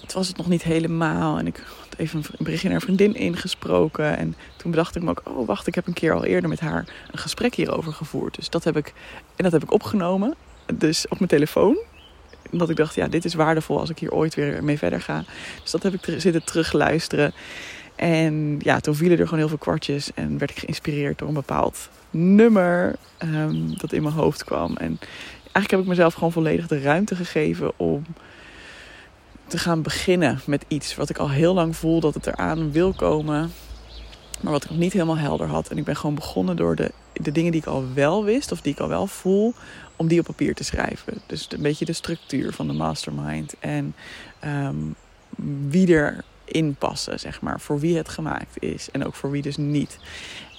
het 0.00 0.12
was 0.12 0.28
het 0.28 0.36
nog 0.36 0.48
niet 0.48 0.62
helemaal. 0.62 1.38
En 1.38 1.46
ik 1.46 1.62
had 1.78 1.98
even 1.98 2.18
een 2.18 2.44
berichtje 2.44 2.68
naar 2.68 2.76
een 2.76 2.82
vriendin 2.82 3.14
ingesproken. 3.14 4.16
En 4.16 4.36
toen 4.56 4.70
bedacht 4.70 4.96
ik 4.96 5.02
me 5.02 5.10
ook, 5.10 5.22
oh 5.24 5.46
wacht, 5.46 5.66
ik 5.66 5.74
heb 5.74 5.86
een 5.86 5.92
keer 5.92 6.12
al 6.12 6.24
eerder 6.24 6.48
met 6.48 6.60
haar 6.60 6.84
een 7.12 7.18
gesprek 7.18 7.54
hierover 7.54 7.92
gevoerd. 7.92 8.34
Dus 8.34 8.50
dat 8.50 8.64
heb 8.64 8.76
ik, 8.76 8.92
en 9.36 9.44
dat 9.44 9.52
heb 9.52 9.62
ik 9.62 9.72
opgenomen. 9.72 10.34
Dus 10.74 11.08
op 11.08 11.18
mijn 11.18 11.30
telefoon 11.30 11.78
omdat 12.54 12.70
ik 12.70 12.76
dacht, 12.76 12.94
ja, 12.94 13.08
dit 13.08 13.24
is 13.24 13.34
waardevol 13.34 13.78
als 13.78 13.90
ik 13.90 13.98
hier 13.98 14.12
ooit 14.12 14.34
weer 14.34 14.64
mee 14.64 14.78
verder 14.78 15.00
ga. 15.00 15.24
Dus 15.62 15.70
dat 15.70 15.82
heb 15.82 15.94
ik 15.94 16.20
zitten 16.20 16.44
terugluisteren. 16.44 17.32
En 17.96 18.58
ja, 18.62 18.80
toen 18.80 18.94
vielen 18.94 19.18
er 19.18 19.24
gewoon 19.24 19.38
heel 19.38 19.48
veel 19.48 19.58
kwartjes. 19.58 20.10
En 20.14 20.38
werd 20.38 20.50
ik 20.50 20.58
geïnspireerd 20.58 21.18
door 21.18 21.28
een 21.28 21.34
bepaald 21.34 21.88
nummer 22.10 22.96
ehm, 23.16 23.76
dat 23.76 23.92
in 23.92 24.02
mijn 24.02 24.14
hoofd 24.14 24.44
kwam. 24.44 24.76
En 24.76 24.98
eigenlijk 25.42 25.70
heb 25.70 25.80
ik 25.80 25.86
mezelf 25.86 26.14
gewoon 26.14 26.32
volledig 26.32 26.66
de 26.66 26.80
ruimte 26.80 27.16
gegeven 27.16 27.72
om 27.76 28.04
te 29.46 29.58
gaan 29.58 29.82
beginnen 29.82 30.40
met 30.46 30.64
iets 30.68 30.94
wat 30.94 31.10
ik 31.10 31.18
al 31.18 31.30
heel 31.30 31.54
lang 31.54 31.76
voel 31.76 32.00
dat 32.00 32.14
het 32.14 32.26
eraan 32.26 32.72
wil 32.72 32.92
komen. 32.92 33.52
Maar 34.40 34.52
wat 34.52 34.64
ik 34.64 34.70
nog 34.70 34.78
niet 34.78 34.92
helemaal 34.92 35.18
helder 35.18 35.46
had. 35.46 35.68
En 35.68 35.78
ik 35.78 35.84
ben 35.84 35.96
gewoon 35.96 36.14
begonnen 36.14 36.56
door 36.56 36.76
de, 36.76 36.90
de 37.22 37.32
dingen 37.32 37.52
die 37.52 37.60
ik 37.60 37.66
al 37.66 37.84
wel 37.94 38.24
wist, 38.24 38.52
of 38.52 38.60
die 38.60 38.72
ik 38.72 38.80
al 38.80 38.88
wel 38.88 39.06
voel, 39.06 39.54
om 39.96 40.08
die 40.08 40.18
op 40.18 40.26
papier 40.26 40.54
te 40.54 40.64
schrijven. 40.64 41.20
Dus 41.26 41.46
een 41.50 41.62
beetje 41.62 41.84
de 41.84 41.92
structuur 41.92 42.52
van 42.52 42.66
de 42.66 42.72
mastermind. 42.72 43.54
En 43.58 43.94
um, 44.44 44.94
wie 45.68 46.14
erin 46.46 46.74
passen, 46.74 47.20
zeg 47.20 47.40
maar. 47.40 47.60
Voor 47.60 47.80
wie 47.80 47.96
het 47.96 48.08
gemaakt 48.08 48.62
is. 48.62 48.88
En 48.90 49.06
ook 49.06 49.14
voor 49.14 49.30
wie 49.30 49.42
dus 49.42 49.56
niet. 49.56 49.98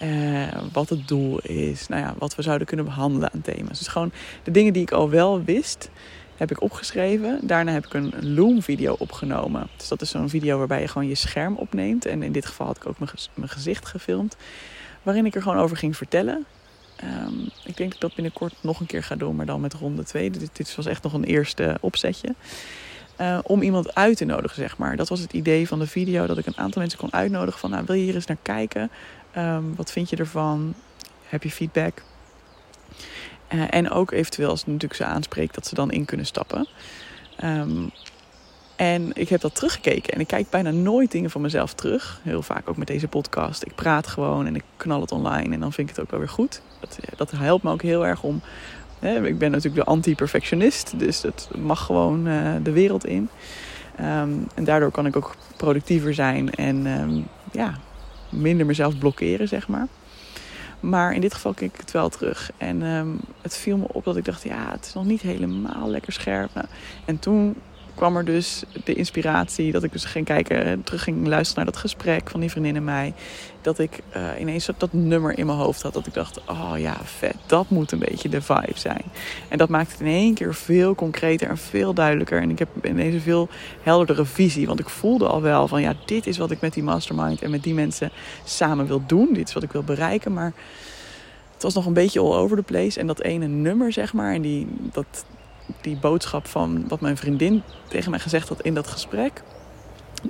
Uh, 0.01 0.47
wat 0.71 0.89
het 0.89 1.07
doel 1.07 1.39
is. 1.39 1.87
Nou 1.87 2.01
ja, 2.01 2.15
wat 2.17 2.35
we 2.35 2.41
zouden 2.41 2.67
kunnen 2.67 2.85
behandelen 2.85 3.33
aan 3.33 3.41
thema's. 3.41 3.77
Dus 3.77 3.87
gewoon 3.87 4.11
de 4.43 4.51
dingen 4.51 4.73
die 4.73 4.81
ik 4.81 4.91
al 4.91 5.09
wel 5.09 5.43
wist, 5.43 5.89
heb 6.35 6.51
ik 6.51 6.61
opgeschreven. 6.61 7.39
Daarna 7.47 7.71
heb 7.71 7.85
ik 7.85 7.93
een 7.93 8.33
Loom-video 8.33 8.95
opgenomen. 8.99 9.67
Dus 9.77 9.87
dat 9.87 10.01
is 10.01 10.09
zo'n 10.09 10.29
video 10.29 10.57
waarbij 10.57 10.81
je 10.81 10.87
gewoon 10.87 11.07
je 11.07 11.15
scherm 11.15 11.55
opneemt. 11.55 12.05
En 12.05 12.23
in 12.23 12.31
dit 12.31 12.45
geval 12.45 12.65
had 12.65 12.77
ik 12.77 12.87
ook 12.87 12.97
mijn 13.33 13.49
gezicht 13.49 13.85
gefilmd. 13.85 14.35
Waarin 15.05 15.25
ik 15.25 15.35
er 15.35 15.41
gewoon 15.41 15.57
over 15.57 15.77
ging 15.77 15.97
vertellen. 15.97 16.45
Um, 17.03 17.49
ik 17.63 17.77
denk 17.77 17.89
dat 17.89 17.93
ik 17.93 17.99
dat 17.99 18.13
binnenkort 18.13 18.53
nog 18.61 18.79
een 18.79 18.85
keer 18.85 19.03
ga 19.03 19.15
doen, 19.15 19.35
maar 19.35 19.45
dan 19.45 19.61
met 19.61 19.73
ronde 19.73 20.03
2. 20.03 20.29
Dit, 20.29 20.75
was 20.75 20.85
echt 20.85 21.03
nog 21.03 21.13
een 21.13 21.23
eerste 21.23 21.77
opzetje. 21.81 22.35
Uh, 23.21 23.39
om 23.43 23.61
iemand 23.61 23.95
uit 23.95 24.17
te 24.17 24.25
nodigen, 24.25 24.55
zeg 24.55 24.77
maar. 24.77 24.95
Dat 24.95 25.09
was 25.09 25.19
het 25.19 25.33
idee 25.33 25.67
van 25.67 25.79
de 25.79 25.87
video, 25.87 26.25
dat 26.25 26.37
ik 26.37 26.45
een 26.45 26.57
aantal 26.57 26.81
mensen 26.81 26.99
kon 26.99 27.13
uitnodigen 27.13 27.59
van... 27.59 27.69
Nou, 27.69 27.83
wil 27.85 27.95
je 27.95 28.03
hier 28.03 28.15
eens 28.15 28.25
naar 28.25 28.37
kijken? 28.41 28.91
Um, 29.37 29.75
wat 29.75 29.91
vind 29.91 30.09
je 30.09 30.15
ervan? 30.15 30.73
Heb 31.27 31.43
je 31.43 31.51
feedback? 31.51 32.01
Uh, 33.53 33.63
en 33.69 33.89
ook 33.89 34.11
eventueel 34.11 34.49
als 34.49 34.59
het 34.59 34.67
natuurlijk 34.67 35.01
ze 35.01 35.05
aanspreekt, 35.05 35.55
dat 35.55 35.67
ze 35.67 35.75
dan 35.75 35.91
in 35.91 36.05
kunnen 36.05 36.25
stappen. 36.25 36.67
Um, 37.43 37.91
en 38.75 39.11
ik 39.13 39.29
heb 39.29 39.41
dat 39.41 39.55
teruggekeken 39.55 40.13
en 40.13 40.19
ik 40.19 40.27
kijk 40.27 40.49
bijna 40.49 40.71
nooit 40.71 41.11
dingen 41.11 41.29
van 41.29 41.41
mezelf 41.41 41.73
terug. 41.73 42.19
Heel 42.23 42.41
vaak 42.41 42.69
ook 42.69 42.77
met 42.77 42.87
deze 42.87 43.07
podcast. 43.07 43.65
Ik 43.65 43.75
praat 43.75 44.07
gewoon 44.07 44.45
en 44.45 44.55
ik 44.55 44.63
knal 44.77 45.01
het 45.01 45.11
online 45.11 45.53
en 45.53 45.59
dan 45.59 45.73
vind 45.73 45.89
ik 45.89 45.95
het 45.95 46.05
ook 46.05 46.11
wel 46.11 46.19
weer 46.19 46.29
goed. 46.29 46.61
Dat, 46.79 46.97
eh, 47.01 47.17
dat 47.17 47.31
helpt 47.31 47.63
me 47.63 47.71
ook 47.71 47.81
heel 47.81 48.05
erg 48.05 48.23
om. 48.23 48.41
Hè, 48.99 49.27
ik 49.27 49.37
ben 49.37 49.51
natuurlijk 49.51 49.85
de 49.85 49.91
anti-perfectionist, 49.91 50.99
dus 50.99 51.21
dat 51.21 51.49
mag 51.57 51.85
gewoon 51.85 52.27
uh, 52.27 52.51
de 52.63 52.71
wereld 52.71 53.05
in. 53.05 53.29
Um, 53.99 54.47
en 54.55 54.63
daardoor 54.63 54.91
kan 54.91 55.05
ik 55.05 55.15
ook 55.15 55.35
productiever 55.57 56.13
zijn 56.13 56.51
en 56.53 56.85
um, 56.85 57.27
ja, 57.51 57.79
minder 58.29 58.65
mezelf 58.65 58.97
blokkeren, 58.97 59.47
zeg 59.47 59.67
maar. 59.67 59.87
Maar 60.79 61.13
in 61.13 61.21
dit 61.21 61.33
geval 61.33 61.53
keek 61.53 61.73
ik 61.73 61.79
het 61.79 61.91
wel 61.91 62.09
terug. 62.09 62.51
En 62.57 62.81
um, 62.81 63.19
het 63.41 63.57
viel 63.57 63.77
me 63.77 63.85
op 63.87 64.03
dat 64.03 64.17
ik 64.17 64.25
dacht, 64.25 64.43
ja, 64.43 64.71
het 64.71 64.85
is 64.85 64.93
nog 64.93 65.05
niet 65.05 65.21
helemaal 65.21 65.89
lekker 65.89 66.13
scherp. 66.13 66.49
Nou, 66.53 66.67
en 67.05 67.19
toen 67.19 67.55
kwam 67.95 68.17
er 68.17 68.25
dus 68.25 68.63
de 68.83 68.93
inspiratie 68.93 69.71
dat 69.71 69.83
ik 69.83 69.91
dus 69.91 70.05
ging 70.05 70.25
kijken, 70.25 70.83
terug 70.83 71.03
ging 71.03 71.27
luisteren 71.27 71.63
naar 71.63 71.73
dat 71.73 71.81
gesprek 71.81 72.29
van 72.29 72.39
die 72.39 72.49
vriendin 72.49 72.75
en 72.75 72.83
mij. 72.83 73.13
Dat 73.61 73.79
ik 73.79 73.99
uh, 74.15 74.39
ineens 74.39 74.69
dat 74.77 74.93
nummer 74.93 75.37
in 75.37 75.45
mijn 75.45 75.57
hoofd 75.57 75.81
had. 75.81 75.93
Dat 75.93 76.07
ik 76.07 76.13
dacht, 76.13 76.41
oh 76.45 76.73
ja, 76.77 76.97
vet, 77.03 77.35
dat 77.45 77.69
moet 77.69 77.91
een 77.91 77.99
beetje 77.99 78.29
de 78.29 78.41
vibe 78.41 78.71
zijn. 78.75 79.01
En 79.49 79.57
dat 79.57 79.69
maakt 79.69 79.91
het 79.91 79.99
in 79.99 80.07
één 80.07 80.33
keer 80.33 80.53
veel 80.53 80.95
concreter 80.95 81.49
en 81.49 81.57
veel 81.57 81.93
duidelijker. 81.93 82.41
En 82.41 82.49
ik 82.49 82.59
heb 82.59 82.69
ineens 82.83 83.13
een 83.13 83.21
veel 83.21 83.49
helderdere 83.81 84.25
visie. 84.25 84.67
Want 84.67 84.79
ik 84.79 84.89
voelde 84.89 85.27
al 85.27 85.41
wel 85.41 85.67
van, 85.67 85.81
ja, 85.81 85.93
dit 86.05 86.27
is 86.27 86.37
wat 86.37 86.51
ik 86.51 86.61
met 86.61 86.73
die 86.73 86.83
mastermind 86.83 87.41
en 87.41 87.51
met 87.51 87.63
die 87.63 87.73
mensen 87.73 88.11
samen 88.43 88.87
wil 88.87 89.01
doen. 89.05 89.33
Dit 89.33 89.47
is 89.47 89.53
wat 89.53 89.63
ik 89.63 89.71
wil 89.71 89.83
bereiken, 89.83 90.33
maar... 90.33 90.53
Het 91.53 91.63
was 91.63 91.73
nog 91.73 91.85
een 91.85 91.93
beetje 91.93 92.19
all 92.19 92.35
over 92.35 92.57
the 92.57 92.63
place. 92.63 92.99
En 92.99 93.07
dat 93.07 93.21
ene 93.21 93.47
nummer, 93.47 93.91
zeg 93.91 94.13
maar, 94.13 94.33
en 94.33 94.41
die, 94.41 94.67
dat, 94.91 95.25
die 95.81 95.97
boodschap 95.97 96.47
van 96.47 96.85
wat 96.87 97.01
mijn 97.01 97.17
vriendin 97.17 97.63
tegen 97.87 98.09
mij 98.09 98.19
gezegd 98.19 98.49
had 98.49 98.61
in 98.61 98.73
dat 98.73 98.87
gesprek. 98.87 99.43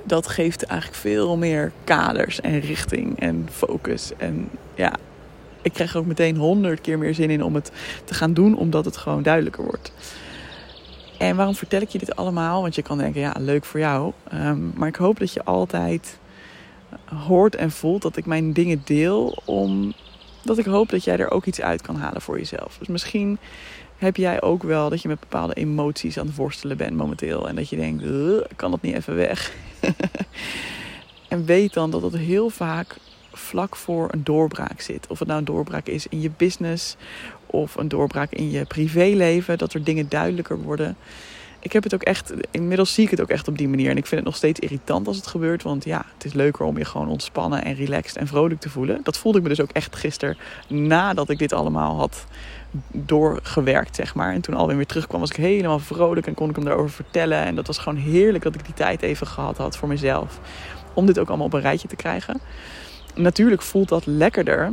dat 0.04 0.28
geeft 0.28 0.62
eigenlijk 0.62 1.00
veel 1.00 1.36
meer 1.36 1.72
kaders 1.84 2.40
en 2.40 2.60
richting 2.60 3.20
en 3.20 3.48
focus. 3.50 4.12
En 4.16 4.50
ja, 4.74 4.92
ik 5.62 5.72
krijg 5.72 5.96
ook 5.96 6.06
meteen 6.06 6.36
honderd 6.36 6.80
keer 6.80 6.98
meer 6.98 7.14
zin 7.14 7.30
in 7.30 7.44
om 7.44 7.54
het 7.54 7.72
te 8.04 8.14
gaan 8.14 8.34
doen, 8.34 8.56
omdat 8.56 8.84
het 8.84 8.96
gewoon 8.96 9.22
duidelijker 9.22 9.64
wordt. 9.64 9.92
En 11.18 11.36
waarom 11.36 11.54
vertel 11.54 11.80
ik 11.80 11.88
je 11.88 11.98
dit 11.98 12.16
allemaal? 12.16 12.62
Want 12.62 12.74
je 12.74 12.82
kan 12.82 12.98
denken, 12.98 13.20
ja, 13.20 13.34
leuk 13.38 13.64
voor 13.64 13.80
jou. 13.80 14.12
Ehm, 14.28 14.58
maar 14.74 14.88
ik 14.88 14.96
hoop 14.96 15.18
dat 15.18 15.32
je 15.32 15.44
altijd 15.44 16.18
hoort 17.04 17.56
en 17.56 17.70
voelt 17.70 18.02
dat 18.02 18.16
ik 18.16 18.26
mijn 18.26 18.52
dingen 18.52 18.82
deel, 18.84 19.42
omdat 20.48 20.66
ik 20.66 20.72
hoop 20.72 20.88
dat 20.88 21.04
jij 21.04 21.18
er 21.18 21.30
ook 21.30 21.46
iets 21.46 21.60
uit 21.60 21.82
kan 21.82 21.96
halen 21.96 22.22
voor 22.22 22.38
jezelf. 22.38 22.76
Dus 22.78 22.88
misschien 22.88 23.38
heb 23.96 24.16
jij 24.16 24.42
ook 24.42 24.62
wel 24.62 24.90
dat 24.90 25.02
je 25.02 25.08
met 25.08 25.20
bepaalde 25.20 25.54
emoties 25.54 26.18
aan 26.18 26.26
het 26.26 26.36
worstelen 26.36 26.76
bent 26.76 26.96
momenteel. 26.96 27.48
En 27.48 27.56
dat 27.56 27.68
je 27.68 27.76
denkt, 27.76 28.04
kan 28.56 28.70
dat 28.70 28.82
niet 28.82 28.94
even 28.94 29.14
weg? 29.14 29.52
en 31.28 31.44
weet 31.44 31.72
dan 31.72 31.90
dat 31.90 32.02
het 32.02 32.16
heel 32.16 32.50
vaak 32.50 32.96
vlak 33.32 33.76
voor 33.76 34.08
een 34.12 34.24
doorbraak 34.24 34.80
zit. 34.80 35.06
Of 35.08 35.18
het 35.18 35.28
nou 35.28 35.40
een 35.40 35.46
doorbraak 35.46 35.86
is 35.86 36.06
in 36.06 36.20
je 36.20 36.30
business 36.36 36.96
of 37.46 37.76
een 37.76 37.88
doorbraak 37.88 38.32
in 38.32 38.50
je 38.50 38.64
privéleven. 38.64 39.58
Dat 39.58 39.74
er 39.74 39.84
dingen 39.84 40.08
duidelijker 40.08 40.58
worden. 40.58 40.96
Ik 41.66 41.72
heb 41.72 41.82
het 41.82 41.94
ook 41.94 42.02
echt, 42.02 42.32
inmiddels 42.50 42.94
zie 42.94 43.04
ik 43.04 43.10
het 43.10 43.20
ook 43.20 43.28
echt 43.28 43.48
op 43.48 43.58
die 43.58 43.68
manier. 43.68 43.90
En 43.90 43.96
ik 43.96 44.06
vind 44.06 44.20
het 44.20 44.24
nog 44.24 44.36
steeds 44.36 44.60
irritant 44.60 45.06
als 45.06 45.16
het 45.16 45.26
gebeurt. 45.26 45.62
Want 45.62 45.84
ja, 45.84 46.04
het 46.14 46.24
is 46.24 46.32
leuker 46.32 46.64
om 46.64 46.78
je 46.78 46.84
gewoon 46.84 47.08
ontspannen 47.08 47.64
en 47.64 47.74
relaxed 47.74 48.16
en 48.16 48.26
vrolijk 48.26 48.60
te 48.60 48.70
voelen. 48.70 49.00
Dat 49.02 49.18
voelde 49.18 49.38
ik 49.38 49.44
me 49.44 49.50
dus 49.50 49.60
ook 49.60 49.70
echt 49.72 49.96
gisteren 49.96 50.36
nadat 50.68 51.30
ik 51.30 51.38
dit 51.38 51.52
allemaal 51.52 51.96
had 51.96 52.26
doorgewerkt, 52.92 53.96
zeg 53.96 54.14
maar. 54.14 54.32
En 54.32 54.40
toen 54.40 54.54
alweer 54.54 54.76
weer 54.76 54.86
terugkwam, 54.86 55.20
was 55.20 55.30
ik 55.30 55.36
helemaal 55.36 55.78
vrolijk 55.78 56.26
en 56.26 56.34
kon 56.34 56.48
ik 56.48 56.56
hem 56.56 56.64
daarover 56.64 56.90
vertellen. 56.90 57.38
En 57.38 57.54
dat 57.54 57.66
was 57.66 57.78
gewoon 57.78 57.98
heerlijk 57.98 58.44
dat 58.44 58.54
ik 58.54 58.64
die 58.64 58.74
tijd 58.74 59.02
even 59.02 59.26
gehad 59.26 59.56
had 59.56 59.76
voor 59.76 59.88
mezelf. 59.88 60.40
Om 60.94 61.06
dit 61.06 61.18
ook 61.18 61.28
allemaal 61.28 61.46
op 61.46 61.52
een 61.52 61.60
rijtje 61.60 61.88
te 61.88 61.96
krijgen. 61.96 62.40
Natuurlijk 63.14 63.62
voelt 63.62 63.88
dat 63.88 64.06
lekkerder 64.06 64.72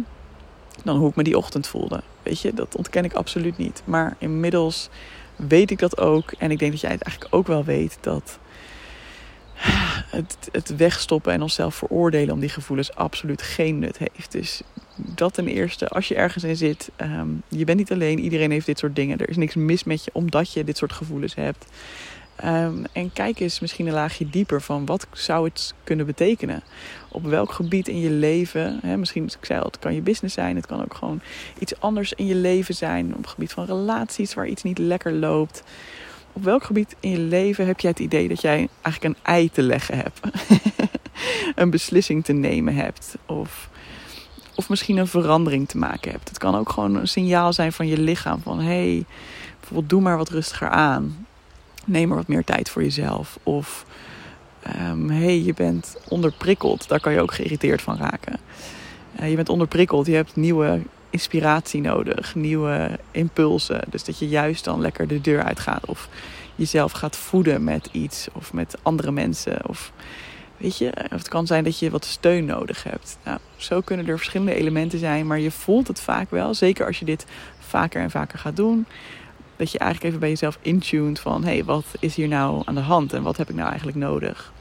dan 0.83 0.97
hoe 0.97 1.09
ik 1.09 1.15
me 1.15 1.23
die 1.23 1.37
ochtend 1.37 1.67
voelde. 1.67 2.01
Weet 2.23 2.41
je, 2.41 2.53
dat 2.53 2.75
ontken 2.75 3.03
ik 3.03 3.13
absoluut 3.13 3.57
niet. 3.57 3.81
Maar 3.85 4.15
inmiddels 4.17 4.89
weet 5.35 5.71
ik 5.71 5.79
dat 5.79 5.97
ook. 5.97 6.31
En 6.31 6.51
ik 6.51 6.59
denk 6.59 6.71
dat 6.71 6.81
jij 6.81 6.91
het 6.91 7.01
eigenlijk 7.01 7.35
ook 7.35 7.47
wel 7.47 7.63
weet 7.63 7.97
dat 8.01 8.39
het, 10.09 10.49
het 10.51 10.75
wegstoppen 10.75 11.33
en 11.33 11.41
onszelf 11.41 11.75
veroordelen 11.75 12.33
om 12.33 12.39
die 12.39 12.49
gevoelens 12.49 12.95
absoluut 12.95 13.41
geen 13.41 13.79
nut 13.79 13.97
heeft. 13.97 14.31
Dus 14.31 14.61
dat 14.95 15.33
ten 15.33 15.47
eerste, 15.47 15.87
als 15.87 16.07
je 16.07 16.15
ergens 16.15 16.43
in 16.43 16.55
zit, 16.55 16.89
um, 17.01 17.41
je 17.47 17.63
bent 17.63 17.77
niet 17.77 17.91
alleen, 17.91 18.19
iedereen 18.19 18.51
heeft 18.51 18.65
dit 18.65 18.79
soort 18.79 18.95
dingen. 18.95 19.17
Er 19.17 19.29
is 19.29 19.37
niks 19.37 19.55
mis 19.55 19.83
met 19.83 20.03
je 20.03 20.11
omdat 20.13 20.53
je 20.53 20.63
dit 20.63 20.77
soort 20.77 20.93
gevoelens 20.93 21.35
hebt. 21.35 21.65
Um, 22.45 22.83
en 22.91 23.13
kijk 23.13 23.39
eens 23.39 23.59
misschien 23.59 23.87
een 23.87 23.93
laagje 23.93 24.29
dieper 24.29 24.61
van 24.61 24.85
wat 24.85 25.07
zou 25.11 25.47
het 25.47 25.73
kunnen 25.83 26.05
betekenen. 26.05 26.63
Op 27.09 27.25
welk 27.25 27.51
gebied 27.51 27.87
in 27.87 27.99
je 27.99 28.09
leven, 28.09 28.79
hè, 28.81 28.97
misschien, 28.97 29.23
ik 29.23 29.45
zei 29.45 29.61
het 29.61 29.79
kan 29.79 29.93
je 29.93 30.01
business 30.01 30.35
zijn, 30.35 30.55
het 30.55 30.65
kan 30.65 30.83
ook 30.83 30.93
gewoon 30.93 31.21
iets 31.59 31.79
anders 31.79 32.13
in 32.13 32.25
je 32.25 32.35
leven 32.35 32.75
zijn. 32.75 33.11
Op 33.15 33.21
het 33.21 33.27
gebied 33.27 33.51
van 33.51 33.65
relaties 33.65 34.33
waar 34.33 34.47
iets 34.47 34.63
niet 34.63 34.77
lekker 34.77 35.13
loopt. 35.13 35.63
Op 36.33 36.43
welk 36.43 36.63
gebied 36.63 36.95
in 36.99 37.09
je 37.09 37.19
leven 37.19 37.65
heb 37.67 37.79
jij 37.79 37.89
het 37.89 37.99
idee 37.99 38.27
dat 38.27 38.41
jij 38.41 38.69
eigenlijk 38.81 39.03
een 39.03 39.23
ei 39.33 39.49
te 39.49 39.61
leggen 39.61 39.97
hebt? 39.97 40.19
een 41.55 41.69
beslissing 41.69 42.25
te 42.25 42.33
nemen 42.33 42.75
hebt? 42.75 43.15
Of 43.25 43.69
of 44.55 44.69
misschien 44.69 44.97
een 44.97 45.07
verandering 45.07 45.67
te 45.67 45.77
maken 45.77 46.11
hebt. 46.11 46.29
Het 46.29 46.37
kan 46.37 46.55
ook 46.55 46.69
gewoon 46.69 46.95
een 46.95 47.07
signaal 47.07 47.53
zijn 47.53 47.73
van 47.73 47.87
je 47.87 47.97
lichaam. 47.97 48.41
Van 48.41 48.59
hé, 48.59 48.65
hey, 48.65 49.05
bijvoorbeeld 49.59 49.89
doe 49.89 50.01
maar 50.01 50.17
wat 50.17 50.29
rustiger 50.29 50.69
aan. 50.69 51.25
Neem 51.85 52.07
maar 52.07 52.17
wat 52.17 52.27
meer 52.27 52.43
tijd 52.43 52.69
voor 52.69 52.83
jezelf. 52.83 53.39
Of 53.43 53.85
um, 54.91 55.09
hey, 55.09 55.41
je 55.41 55.53
bent 55.53 55.97
onderprikkeld. 56.07 56.87
Daar 56.87 56.99
kan 56.99 57.13
je 57.13 57.21
ook 57.21 57.33
geïrriteerd 57.33 57.81
van 57.81 57.97
raken. 57.97 58.39
Uh, 59.19 59.29
je 59.29 59.35
bent 59.35 59.49
onderprikkeld. 59.49 60.05
Je 60.05 60.15
hebt 60.15 60.35
nieuwe 60.35 60.81
inspiratie 61.09 61.81
nodig. 61.81 62.35
Nieuwe 62.35 62.99
impulsen. 63.11 63.81
Dus 63.89 64.03
dat 64.03 64.19
je 64.19 64.27
juist 64.27 64.63
dan 64.63 64.81
lekker 64.81 65.07
de 65.07 65.21
deur 65.21 65.43
uitgaat. 65.43 65.85
Of 65.85 66.09
jezelf 66.55 66.91
gaat 66.91 67.15
voeden 67.15 67.63
met 67.63 67.89
iets. 67.91 68.27
Of 68.33 68.53
met 68.53 68.77
andere 68.81 69.11
mensen. 69.11 69.69
Of 69.69 69.91
Weet 70.57 70.77
je, 70.77 70.91
of 71.03 71.09
het 71.09 71.27
kan 71.27 71.47
zijn 71.47 71.63
dat 71.63 71.79
je 71.79 71.89
wat 71.89 72.05
steun 72.05 72.45
nodig 72.45 72.83
hebt. 72.83 73.17
Nou, 73.23 73.39
zo 73.55 73.81
kunnen 73.81 74.07
er 74.07 74.17
verschillende 74.17 74.55
elementen 74.55 74.99
zijn, 74.99 75.27
maar 75.27 75.39
je 75.39 75.51
voelt 75.51 75.87
het 75.87 75.99
vaak 75.99 76.29
wel. 76.31 76.53
Zeker 76.53 76.85
als 76.85 76.99
je 76.99 77.05
dit 77.05 77.25
vaker 77.59 78.01
en 78.01 78.11
vaker 78.11 78.39
gaat 78.39 78.55
doen. 78.55 78.85
Dat 79.63 79.71
je 79.71 79.77
eigenlijk 79.79 80.09
even 80.09 80.19
bij 80.19 80.29
jezelf 80.29 80.57
intuned 80.61 81.19
van... 81.19 81.43
hé, 81.43 81.53
hey, 81.53 81.63
wat 81.63 81.85
is 81.99 82.15
hier 82.15 82.27
nou 82.27 82.61
aan 82.65 82.75
de 82.75 82.81
hand 82.81 83.13
en 83.13 83.23
wat 83.23 83.37
heb 83.37 83.49
ik 83.49 83.55
nou 83.55 83.67
eigenlijk 83.67 83.97
nodig? 83.97 84.53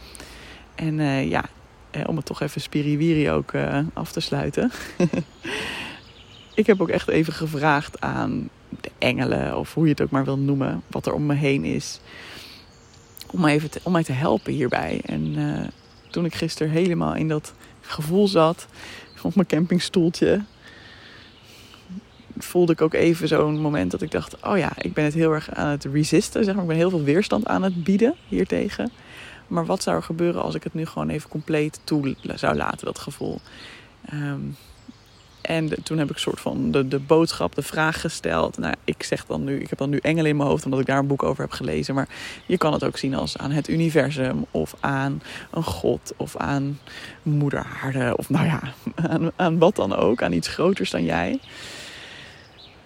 En 0.74 0.98
uh, 0.98 1.28
ja, 1.28 1.44
eh, 1.90 2.02
om 2.06 2.16
het 2.16 2.24
toch 2.24 2.40
even 2.40 2.60
spiriwiri 2.60 3.30
ook 3.30 3.52
uh, 3.52 3.78
af 3.92 4.12
te 4.12 4.20
sluiten. 4.20 4.70
ik 6.54 6.66
heb 6.66 6.80
ook 6.80 6.88
echt 6.88 7.08
even 7.08 7.32
gevraagd 7.32 8.00
aan 8.00 8.48
de 8.68 8.90
engelen... 8.98 9.58
of 9.58 9.74
hoe 9.74 9.84
je 9.84 9.90
het 9.90 10.00
ook 10.00 10.10
maar 10.10 10.24
wil 10.24 10.38
noemen, 10.38 10.82
wat 10.86 11.06
er 11.06 11.12
om 11.12 11.26
me 11.26 11.34
heen 11.34 11.64
is... 11.64 12.00
om 13.30 13.40
mij, 13.40 13.54
even 13.54 13.70
te, 13.70 13.80
om 13.82 13.92
mij 13.92 14.04
te 14.04 14.12
helpen 14.12 14.52
hierbij. 14.52 15.00
En 15.04 15.36
toen 16.10 16.24
ik 16.24 16.34
gisteren 16.34 16.72
helemaal 16.72 17.14
in 17.14 17.28
dat 17.28 17.54
gevoel 17.80 18.28
zat, 18.28 18.66
op 19.22 19.34
mijn 19.34 19.46
campingstoeltje, 19.46 20.44
voelde 22.38 22.72
ik 22.72 22.80
ook 22.80 22.94
even 22.94 23.28
zo'n 23.28 23.60
moment 23.60 23.90
dat 23.90 24.02
ik 24.02 24.10
dacht: 24.10 24.36
oh 24.44 24.58
ja, 24.58 24.72
ik 24.78 24.92
ben 24.92 25.04
het 25.04 25.14
heel 25.14 25.32
erg 25.32 25.50
aan 25.50 25.68
het 25.68 25.84
resisten. 25.84 26.44
Zeg 26.44 26.54
maar. 26.54 26.62
Ik 26.62 26.68
ben 26.68 26.78
heel 26.78 26.90
veel 26.90 27.02
weerstand 27.02 27.46
aan 27.46 27.62
het 27.62 27.84
bieden 27.84 28.14
hiertegen. 28.28 28.90
Maar 29.46 29.66
wat 29.66 29.82
zou 29.82 29.96
er 29.96 30.02
gebeuren 30.02 30.42
als 30.42 30.54
ik 30.54 30.62
het 30.62 30.74
nu 30.74 30.86
gewoon 30.86 31.08
even 31.08 31.28
compleet 31.28 31.80
toe 31.84 32.16
zou 32.34 32.56
laten, 32.56 32.86
dat 32.86 32.98
gevoel? 32.98 33.40
Um, 34.12 34.56
en 35.42 35.82
toen 35.82 35.98
heb 35.98 36.10
ik 36.10 36.16
soort 36.16 36.40
van 36.40 36.70
de, 36.70 36.88
de 36.88 36.98
boodschap, 36.98 37.54
de 37.54 37.62
vraag 37.62 38.00
gesteld. 38.00 38.58
Nou, 38.58 38.74
ik 38.84 39.02
zeg 39.02 39.26
dan 39.26 39.44
nu, 39.44 39.60
ik 39.60 39.68
heb 39.68 39.78
dan 39.78 39.90
nu 39.90 39.96
engelen 39.96 40.30
in 40.30 40.36
mijn 40.36 40.48
hoofd 40.48 40.64
omdat 40.64 40.80
ik 40.80 40.86
daar 40.86 40.98
een 40.98 41.06
boek 41.06 41.22
over 41.22 41.42
heb 41.42 41.52
gelezen. 41.52 41.94
Maar 41.94 42.08
je 42.46 42.58
kan 42.58 42.72
het 42.72 42.84
ook 42.84 42.98
zien 42.98 43.14
als 43.14 43.38
aan 43.38 43.50
het 43.50 43.68
universum 43.68 44.44
of 44.50 44.74
aan 44.80 45.22
een 45.50 45.64
god 45.64 46.12
of 46.16 46.36
aan 46.36 46.78
moeder 47.22 47.66
aarde. 47.82 48.16
Of 48.16 48.30
nou 48.30 48.46
ja, 48.46 48.60
aan, 49.10 49.30
aan 49.36 49.58
wat 49.58 49.76
dan 49.76 49.96
ook, 49.96 50.22
aan 50.22 50.32
iets 50.32 50.48
groters 50.48 50.90
dan 50.90 51.04
jij. 51.04 51.40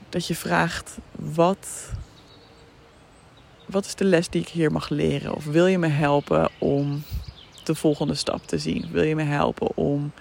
Dat 0.08 0.26
je 0.26 0.34
vraagt, 0.34 0.98
wat, 1.12 1.92
wat 3.66 3.84
is 3.84 3.94
de 3.94 4.04
les 4.04 4.28
die 4.28 4.40
ik 4.40 4.48
hier 4.48 4.72
mag 4.72 4.88
leren? 4.88 5.34
Of 5.34 5.44
wil 5.44 5.66
je 5.66 5.78
me 5.78 5.88
helpen 5.88 6.50
om 6.58 7.02
de 7.64 7.74
volgende 7.74 8.14
stap 8.14 8.46
te 8.46 8.58
zien? 8.58 8.88
Wil 8.92 9.02
je 9.02 9.14
me 9.14 9.22
helpen 9.22 9.76
om 9.76 10.12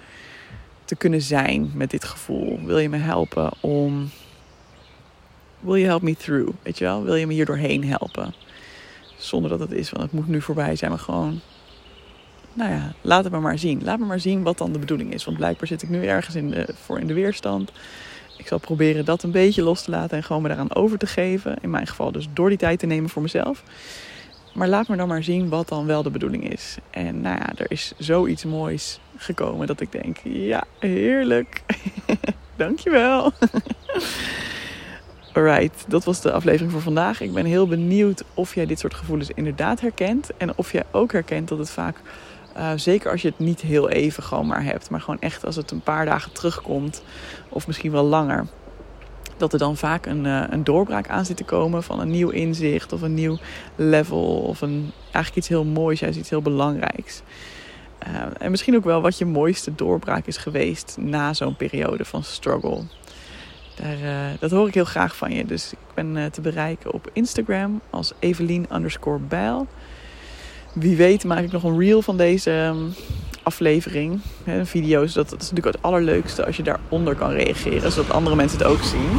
te 0.85 0.95
kunnen 0.95 1.21
zijn 1.21 1.71
met 1.73 1.89
dit 1.89 2.03
gevoel? 2.03 2.59
Wil 2.65 2.77
je 2.77 2.89
me 2.89 2.97
helpen 2.97 3.51
om. 3.61 4.09
Wil 5.59 5.75
je 5.75 5.85
help 5.85 6.01
me 6.01 6.15
through? 6.15 6.51
Weet 6.61 6.77
je 6.77 6.83
wel? 6.83 7.03
Wil 7.03 7.15
je 7.15 7.27
me 7.27 7.33
hier 7.33 7.45
doorheen 7.45 7.85
helpen? 7.85 8.33
Zonder 9.17 9.49
dat 9.49 9.59
het 9.59 9.71
is 9.71 9.89
van 9.89 10.01
het 10.01 10.11
moet 10.11 10.27
nu 10.27 10.41
voorbij 10.41 10.75
zijn, 10.75 10.91
maar 10.91 10.99
gewoon. 10.99 11.41
Nou 12.53 12.71
ja, 12.71 12.93
laat 13.01 13.23
het 13.23 13.33
me 13.33 13.39
maar 13.39 13.59
zien. 13.59 13.83
Laat 13.83 13.99
me 13.99 14.05
maar 14.05 14.19
zien 14.19 14.43
wat 14.43 14.57
dan 14.57 14.71
de 14.71 14.79
bedoeling 14.79 15.13
is. 15.13 15.25
Want 15.25 15.37
blijkbaar 15.37 15.67
zit 15.67 15.81
ik 15.81 15.89
nu 15.89 16.05
ergens 16.05 16.35
in 16.35 16.49
de, 16.49 16.67
voor 16.83 16.99
in 16.99 17.07
de 17.07 17.13
weerstand. 17.13 17.71
Ik 18.37 18.47
zal 18.47 18.57
proberen 18.57 19.05
dat 19.05 19.23
een 19.23 19.31
beetje 19.31 19.63
los 19.63 19.81
te 19.81 19.91
laten 19.91 20.17
en 20.17 20.23
gewoon 20.23 20.41
me 20.41 20.47
daaraan 20.47 20.75
over 20.75 20.97
te 20.97 21.07
geven. 21.07 21.55
In 21.61 21.69
mijn 21.69 21.87
geval 21.87 22.11
dus 22.11 22.27
door 22.33 22.49
die 22.49 22.57
tijd 22.57 22.79
te 22.79 22.85
nemen 22.85 23.09
voor 23.09 23.21
mezelf. 23.21 23.63
Maar 24.53 24.67
laat 24.67 24.87
me 24.87 24.95
dan 24.95 25.07
maar 25.07 25.23
zien 25.23 25.49
wat 25.49 25.67
dan 25.67 25.85
wel 25.85 26.03
de 26.03 26.09
bedoeling 26.09 26.51
is. 26.51 26.77
En 26.89 27.21
nou 27.21 27.37
ja, 27.37 27.53
er 27.57 27.71
is 27.71 27.93
zoiets 27.97 28.43
moois 28.43 28.99
gekomen 29.17 29.67
dat 29.67 29.81
ik 29.81 29.91
denk: 29.91 30.17
ja, 30.23 30.63
heerlijk. 30.79 31.61
Dankjewel. 32.55 33.31
Alright, 35.33 35.85
dat 35.87 36.03
was 36.03 36.21
de 36.21 36.31
aflevering 36.31 36.71
voor 36.71 36.81
vandaag. 36.81 37.21
Ik 37.21 37.33
ben 37.33 37.45
heel 37.45 37.67
benieuwd 37.67 38.23
of 38.33 38.55
jij 38.55 38.65
dit 38.65 38.79
soort 38.79 38.93
gevoelens 38.93 39.29
inderdaad 39.33 39.81
herkent. 39.81 40.29
En 40.37 40.57
of 40.57 40.71
jij 40.71 40.83
ook 40.91 41.11
herkent 41.11 41.47
dat 41.47 41.57
het 41.57 41.69
vaak, 41.69 42.01
uh, 42.57 42.71
zeker 42.75 43.11
als 43.11 43.21
je 43.21 43.27
het 43.27 43.39
niet 43.39 43.61
heel 43.61 43.89
even 43.89 44.23
gewoon 44.23 44.47
maar 44.47 44.63
hebt, 44.63 44.89
maar 44.89 45.01
gewoon 45.01 45.19
echt 45.19 45.45
als 45.45 45.55
het 45.55 45.71
een 45.71 45.81
paar 45.81 46.05
dagen 46.05 46.31
terugkomt, 46.31 47.03
of 47.49 47.67
misschien 47.67 47.91
wel 47.91 48.03
langer 48.03 48.45
dat 49.37 49.53
er 49.53 49.59
dan 49.59 49.77
vaak 49.77 50.05
een, 50.05 50.25
uh, 50.25 50.43
een 50.49 50.63
doorbraak 50.63 51.09
aan 51.09 51.25
zit 51.25 51.37
te 51.37 51.43
komen 51.43 51.83
van 51.83 51.99
een 51.99 52.09
nieuw 52.09 52.29
inzicht 52.29 52.93
of 52.93 53.01
een 53.01 53.13
nieuw 53.13 53.37
level 53.75 54.37
of 54.37 54.61
een, 54.61 54.91
eigenlijk 55.03 55.35
iets 55.35 55.47
heel 55.47 55.63
moois, 55.63 55.99
juist 55.99 56.17
iets 56.17 56.29
heel 56.29 56.41
belangrijks. 56.41 57.21
Uh, 58.07 58.21
en 58.37 58.51
misschien 58.51 58.75
ook 58.75 58.83
wel 58.83 59.01
wat 59.01 59.17
je 59.17 59.25
mooiste 59.25 59.75
doorbraak 59.75 60.25
is 60.25 60.37
geweest 60.37 60.97
na 60.99 61.33
zo'n 61.33 61.55
periode 61.55 62.05
van 62.05 62.23
struggle. 62.23 62.81
Daar, 63.75 63.97
dat 64.39 64.51
hoor 64.51 64.67
ik 64.67 64.73
heel 64.73 64.85
graag 64.85 65.15
van 65.15 65.31
je. 65.31 65.45
Dus 65.45 65.71
ik 65.71 65.77
ben 65.93 66.31
te 66.31 66.41
bereiken 66.41 66.93
op 66.93 67.09
Instagram 67.13 67.81
als 67.89 68.13
Evelien 68.19 68.67
underscore 68.73 69.19
Bijl. 69.19 69.67
Wie 70.75 70.95
weet 70.95 71.23
maak 71.23 71.43
ik 71.43 71.51
nog 71.51 71.63
een 71.63 71.79
reel 71.79 72.01
van 72.01 72.17
deze 72.17 72.51
um, 72.51 72.93
aflevering. 73.43 74.21
Hè, 74.43 74.65
video's, 74.65 75.13
dat, 75.13 75.25
is 75.25 75.49
natuurlijk 75.49 75.75
het 75.75 75.81
allerleukste 75.81 76.45
als 76.45 76.57
je 76.57 76.63
daaronder 76.63 77.15
kan 77.15 77.31
reageren. 77.31 77.91
Zodat 77.91 78.11
andere 78.11 78.35
mensen 78.35 78.57
het 78.57 78.67
ook 78.67 78.83
zien. 78.83 79.09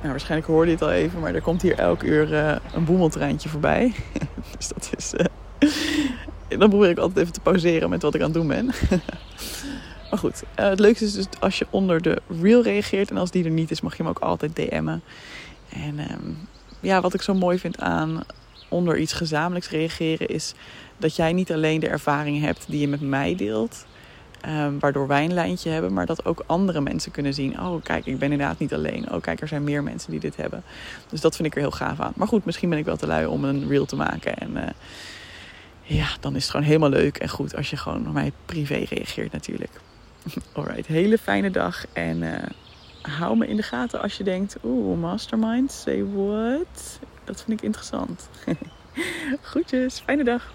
Nou, 0.00 0.08
waarschijnlijk 0.10 0.46
hoorde 0.46 0.66
je 0.66 0.76
het 0.76 0.82
al 0.82 0.92
even, 0.92 1.20
maar 1.20 1.34
er 1.34 1.42
komt 1.42 1.62
hier 1.62 1.78
elk 1.78 2.02
uur 2.02 2.32
uh, 2.32 2.56
een 2.74 2.84
boemeltreintje 2.84 3.48
voorbij. 3.48 3.92
dus 4.58 4.68
dat 4.68 4.90
is. 4.96 5.12
Uh, 5.14 6.58
dan 6.58 6.68
probeer 6.68 6.90
ik 6.90 6.98
altijd 6.98 7.18
even 7.18 7.32
te 7.32 7.40
pauzeren 7.40 7.90
met 7.90 8.02
wat 8.02 8.14
ik 8.14 8.20
aan 8.20 8.26
het 8.26 8.36
doen 8.36 8.48
ben. 8.48 8.66
maar 10.10 10.18
goed, 10.18 10.42
uh, 10.60 10.68
het 10.68 10.80
leukste 10.80 11.04
is 11.04 11.12
dus 11.12 11.26
als 11.40 11.58
je 11.58 11.66
onder 11.70 12.02
de 12.02 12.22
reel 12.40 12.62
reageert. 12.62 13.10
En 13.10 13.16
als 13.16 13.30
die 13.30 13.44
er 13.44 13.50
niet 13.50 13.70
is, 13.70 13.80
mag 13.80 13.96
je 13.96 14.02
hem 14.02 14.10
ook 14.10 14.18
altijd 14.18 14.56
DM'en. 14.56 15.02
En 15.68 15.98
um, 16.10 16.36
ja, 16.80 17.00
wat 17.00 17.14
ik 17.14 17.22
zo 17.22 17.34
mooi 17.34 17.58
vind 17.58 17.80
aan 17.80 18.22
onder 18.68 18.98
iets 18.98 19.12
gezamenlijks 19.12 19.70
reageren 19.70 20.28
is 20.28 20.54
dat 20.98 21.16
jij 21.16 21.32
niet 21.32 21.52
alleen 21.52 21.80
de 21.80 21.88
ervaring 21.88 22.40
hebt 22.40 22.64
die 22.68 22.80
je 22.80 22.88
met 22.88 23.00
mij 23.00 23.34
deelt, 23.34 23.86
um, 24.48 24.78
waardoor 24.78 25.06
wij 25.06 25.24
een 25.24 25.34
lijntje 25.34 25.70
hebben, 25.70 25.92
maar 25.92 26.06
dat 26.06 26.24
ook 26.24 26.44
andere 26.46 26.80
mensen 26.80 27.12
kunnen 27.12 27.34
zien: 27.34 27.60
oh, 27.60 27.82
kijk, 27.82 28.06
ik 28.06 28.18
ben 28.18 28.32
inderdaad 28.32 28.58
niet 28.58 28.74
alleen. 28.74 29.12
Oh, 29.12 29.20
kijk, 29.20 29.40
er 29.40 29.48
zijn 29.48 29.64
meer 29.64 29.82
mensen 29.82 30.10
die 30.10 30.20
dit 30.20 30.36
hebben. 30.36 30.62
Dus 31.08 31.20
dat 31.20 31.36
vind 31.36 31.48
ik 31.48 31.54
er 31.54 31.60
heel 31.60 31.70
gaaf 31.70 32.00
aan. 32.00 32.12
Maar 32.16 32.28
goed, 32.28 32.44
misschien 32.44 32.70
ben 32.70 32.78
ik 32.78 32.84
wel 32.84 32.96
te 32.96 33.06
lui 33.06 33.26
om 33.26 33.44
een 33.44 33.68
reel 33.68 33.86
te 33.86 33.96
maken. 33.96 34.36
En 34.36 34.50
uh, 34.56 34.62
ja, 35.82 36.08
dan 36.20 36.36
is 36.36 36.42
het 36.42 36.50
gewoon 36.50 36.66
helemaal 36.66 36.88
leuk 36.88 37.16
en 37.16 37.28
goed 37.28 37.56
als 37.56 37.70
je 37.70 37.76
gewoon 37.76 38.02
naar 38.02 38.12
mij 38.12 38.32
privé 38.46 38.84
reageert, 38.88 39.32
natuurlijk. 39.32 39.80
Alright, 40.52 40.86
hele 40.86 41.18
fijne 41.18 41.50
dag 41.50 41.84
en. 41.92 42.22
Uh, 42.22 42.32
hou 43.08 43.36
me 43.36 43.46
in 43.46 43.56
de 43.56 43.62
gaten 43.62 44.00
als 44.00 44.16
je 44.16 44.24
denkt: 44.24 44.56
oeh, 44.64 44.98
mastermind, 44.98 45.72
say 45.72 46.04
what? 46.04 46.98
Dat 47.24 47.42
vind 47.42 47.58
ik 47.60 47.66
interessant. 47.66 48.28
Groetjes, 49.42 50.00
fijne 50.00 50.24
dag. 50.24 50.52